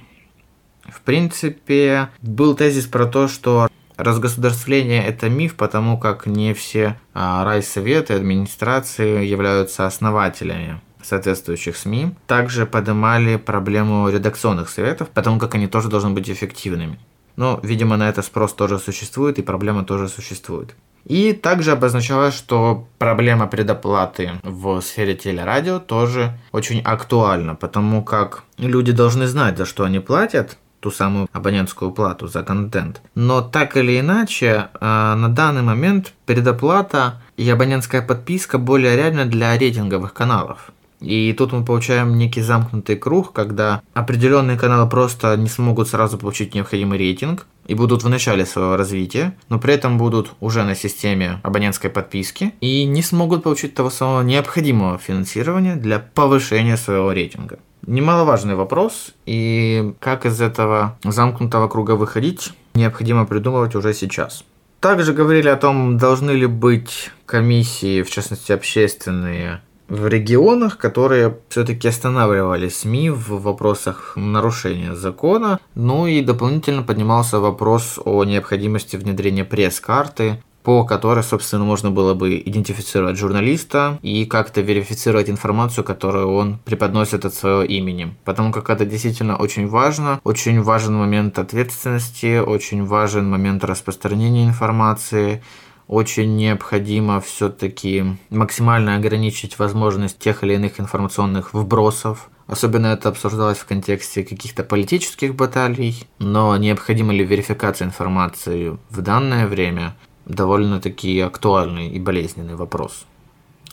В 0.84 1.02
принципе, 1.02 2.10
был 2.22 2.56
тезис 2.56 2.86
про 2.86 3.08
то, 3.08 3.28
что 3.28 3.68
разгосударствление– 3.98 5.04
это 5.06 5.30
миф, 5.30 5.56
потому 5.56 5.98
как 5.98 6.28
не 6.28 6.54
все 6.54 7.00
а, 7.14 7.44
райсоветы, 7.44 8.14
администрации 8.14 9.26
являются 9.26 9.86
основателями 9.88 10.80
соответствующих 11.06 11.78
СМИ 11.78 12.16
также 12.28 12.66
поднимали 12.66 13.38
проблему 13.38 14.10
редакционных 14.10 14.70
советов, 14.70 15.10
потому 15.14 15.40
как 15.40 15.56
они 15.56 15.68
тоже 15.68 15.90
должны 15.90 16.10
быть 16.10 16.30
эффективными. 16.30 17.00
Но, 17.36 17.60
видимо, 17.64 17.98
на 17.98 18.10
это 18.10 18.22
спрос 18.22 18.54
тоже 18.54 18.80
существует 18.80 19.40
и 19.40 19.44
проблема 19.44 19.84
тоже 19.84 20.08
существует. 20.08 20.76
И 21.06 21.34
также 21.34 21.72
обозначалось, 21.72 22.34
что 22.34 22.88
проблема 22.98 23.48
предоплаты 23.48 24.32
в 24.44 24.82
сфере 24.82 25.16
телерадио 25.16 25.80
тоже 25.80 26.38
очень 26.52 26.82
актуальна, 26.82 27.54
потому 27.56 28.04
как 28.04 28.44
люди 28.58 28.92
должны 28.92 29.28
знать, 29.28 29.58
за 29.58 29.66
что 29.66 29.84
они 29.84 30.00
платят, 30.00 30.58
ту 30.80 30.92
самую 30.92 31.28
абонентскую 31.32 31.92
плату 31.92 32.28
за 32.28 32.44
контент. 32.44 33.02
Но 33.16 33.42
так 33.42 33.78
или 33.78 34.00
иначе, 34.00 34.70
а, 34.80 35.16
на 35.16 35.30
данный 35.30 35.62
момент 35.64 36.14
предоплата 36.26 37.22
и 37.38 37.50
абонентская 37.50 38.02
подписка 38.02 38.58
более 38.58 38.96
реальна 38.96 39.26
для 39.26 39.58
рейтинговых 39.58 40.14
каналов. 40.14 40.72
И 41.02 41.34
тут 41.34 41.52
мы 41.52 41.64
получаем 41.66 42.18
некий 42.18 42.42
замкнутый 42.42 42.96
круг, 42.96 43.34
когда 43.34 43.82
определенные 43.94 44.58
каналы 44.58 44.90
просто 44.90 45.36
не 45.38 45.50
смогут 45.50 45.90
сразу 45.90 46.18
получить 46.18 46.56
необходимый 46.56 46.98
рейтинг 46.98 47.46
и 47.68 47.76
будут 47.76 48.04
в 48.04 48.10
начале 48.10 48.46
своего 48.46 48.78
развития, 48.78 49.36
но 49.50 49.60
при 49.60 49.74
этом 49.74 49.98
будут 49.98 50.32
уже 50.40 50.64
на 50.64 50.76
системе 50.76 51.40
абонентской 51.44 51.90
подписки 51.90 52.54
и 52.62 52.86
не 52.86 53.02
смогут 53.02 53.44
получить 53.44 53.76
того 53.76 53.90
самого 53.90 54.22
необходимого 54.22 54.98
финансирования 54.98 55.76
для 55.76 56.00
повышения 56.00 56.78
своего 56.78 57.12
рейтинга. 57.12 57.60
Немаловажный 57.86 58.56
вопрос, 58.56 59.12
и 59.28 59.94
как 60.00 60.26
из 60.26 60.42
этого 60.42 60.98
замкнутого 61.04 61.68
круга 61.68 61.92
выходить, 61.92 62.52
необходимо 62.74 63.26
придумывать 63.26 63.76
уже 63.76 63.94
сейчас. 63.94 64.44
Также 64.80 65.14
говорили 65.14 65.50
о 65.50 65.56
том, 65.56 65.98
должны 65.98 66.32
ли 66.32 66.48
быть 66.48 67.12
комиссии, 67.26 68.02
в 68.02 68.10
частности 68.10 68.52
общественные, 68.52 69.62
в 69.88 70.08
регионах, 70.08 70.78
которые 70.78 71.38
все-таки 71.50 71.88
останавливали 71.88 72.70
СМИ 72.70 73.10
в 73.12 73.42
вопросах 73.42 74.14
нарушения 74.16 74.96
закона. 74.96 75.60
Ну 75.76 76.08
и 76.08 76.22
дополнительно 76.22 76.84
поднимался 76.84 77.40
вопрос 77.40 78.00
о 78.04 78.24
необходимости 78.24 78.96
внедрения 78.96 79.46
пресс-карты, 79.46 80.40
по 80.66 80.84
которой, 80.84 81.24
собственно, 81.24 81.64
можно 81.64 81.92
было 81.92 82.16
бы 82.16 82.42
идентифицировать 82.44 83.18
журналиста 83.18 84.00
и 84.02 84.26
как-то 84.26 84.62
верифицировать 84.62 85.30
информацию, 85.30 85.84
которую 85.84 86.34
он 86.34 86.58
преподносит 86.66 87.24
от 87.24 87.36
своего 87.36 87.62
имени. 87.62 88.16
Потому 88.26 88.52
как 88.52 88.72
это 88.72 88.84
действительно 88.84 89.36
очень 89.36 89.68
важно, 89.68 90.20
очень 90.24 90.64
важен 90.64 90.96
момент 90.96 91.38
ответственности, 91.38 92.40
очень 92.40 92.84
важен 92.84 93.30
момент 93.30 93.64
распространения 93.64 94.48
информации, 94.48 95.44
очень 95.88 96.36
необходимо 96.36 97.22
все-таки 97.22 98.04
максимально 98.30 98.96
ограничить 98.96 99.60
возможность 99.60 100.20
тех 100.20 100.44
или 100.44 100.56
иных 100.56 100.80
информационных 100.80 101.54
вбросов. 101.54 102.30
Особенно 102.48 102.88
это 102.88 103.10
обсуждалось 103.10 103.58
в 103.58 103.66
контексте 103.66 104.24
каких-то 104.24 104.64
политических 104.64 105.36
баталий, 105.36 106.08
но 106.20 106.56
необходима 106.58 107.14
ли 107.14 107.26
верификация 107.26 107.88
информации 107.88 108.78
в 108.90 109.02
данное 109.02 109.48
время 109.48 109.96
довольно-таки 110.26 111.20
актуальный 111.20 111.90
и 111.90 112.00
болезненный 112.00 112.56
вопрос. 112.56 113.06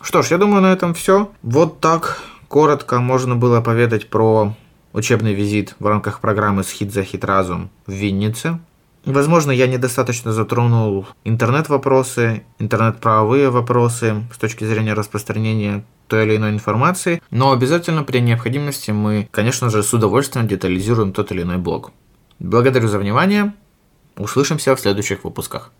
Что 0.00 0.22
ж, 0.22 0.32
я 0.32 0.38
думаю, 0.38 0.62
на 0.62 0.72
этом 0.72 0.94
все. 0.94 1.30
Вот 1.42 1.80
так 1.80 2.22
коротко 2.48 3.00
можно 3.00 3.36
было 3.36 3.60
поведать 3.60 4.10
про 4.10 4.54
учебный 4.92 5.32
визит 5.32 5.74
в 5.78 5.86
рамках 5.86 6.20
программы 6.20 6.64
«Схит 6.64 6.92
за 6.92 7.04
хит 7.04 7.24
разум» 7.24 7.70
в 7.86 7.92
Виннице. 7.92 8.58
Возможно, 9.05 9.51
я 9.51 9.67
недостаточно 9.67 10.33
затронул 10.33 11.05
интернет-вопросы, 11.23 12.43
интернет-правовые 12.59 13.49
вопросы 13.49 14.23
с 14.33 14.37
точки 14.37 14.65
зрения 14.65 14.93
распространения 14.93 15.85
той 16.07 16.25
или 16.25 16.35
иной 16.35 16.51
информации, 16.51 17.21
но 17.31 17.51
обязательно 17.51 18.03
при 18.03 18.19
необходимости 18.19 18.91
мы, 18.91 19.29
конечно 19.31 19.69
же, 19.69 19.81
с 19.81 19.93
удовольствием 19.93 20.47
детализируем 20.47 21.13
тот 21.13 21.31
или 21.31 21.43
иной 21.43 21.57
блог. 21.57 21.91
Благодарю 22.39 22.89
за 22.89 22.99
внимание. 22.99 23.53
Услышимся 24.17 24.75
в 24.75 24.79
следующих 24.79 25.23
выпусках. 25.23 25.71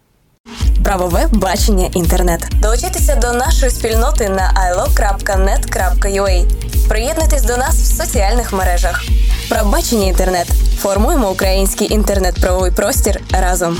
Правове 0.83 1.27
бачення 1.31 1.89
інтернет. 1.93 2.47
Долучайтеся 2.61 3.15
до 3.15 3.33
нашої 3.33 3.71
спільноти 3.71 4.29
на 4.29 4.71
ilo.net.ua. 4.71 6.45
Приєднуйтесь 6.89 7.43
до 7.43 7.57
нас 7.57 7.75
в 7.75 7.95
соціальних 7.97 8.53
мережах. 8.53 9.03
Правбачення 9.51 10.07
інтернет. 10.07 10.47
Формуємо 10.79 11.31
український 11.31 11.93
інтернет-правовий 11.93 12.71
простір 12.71 13.21
разом. 13.31 13.77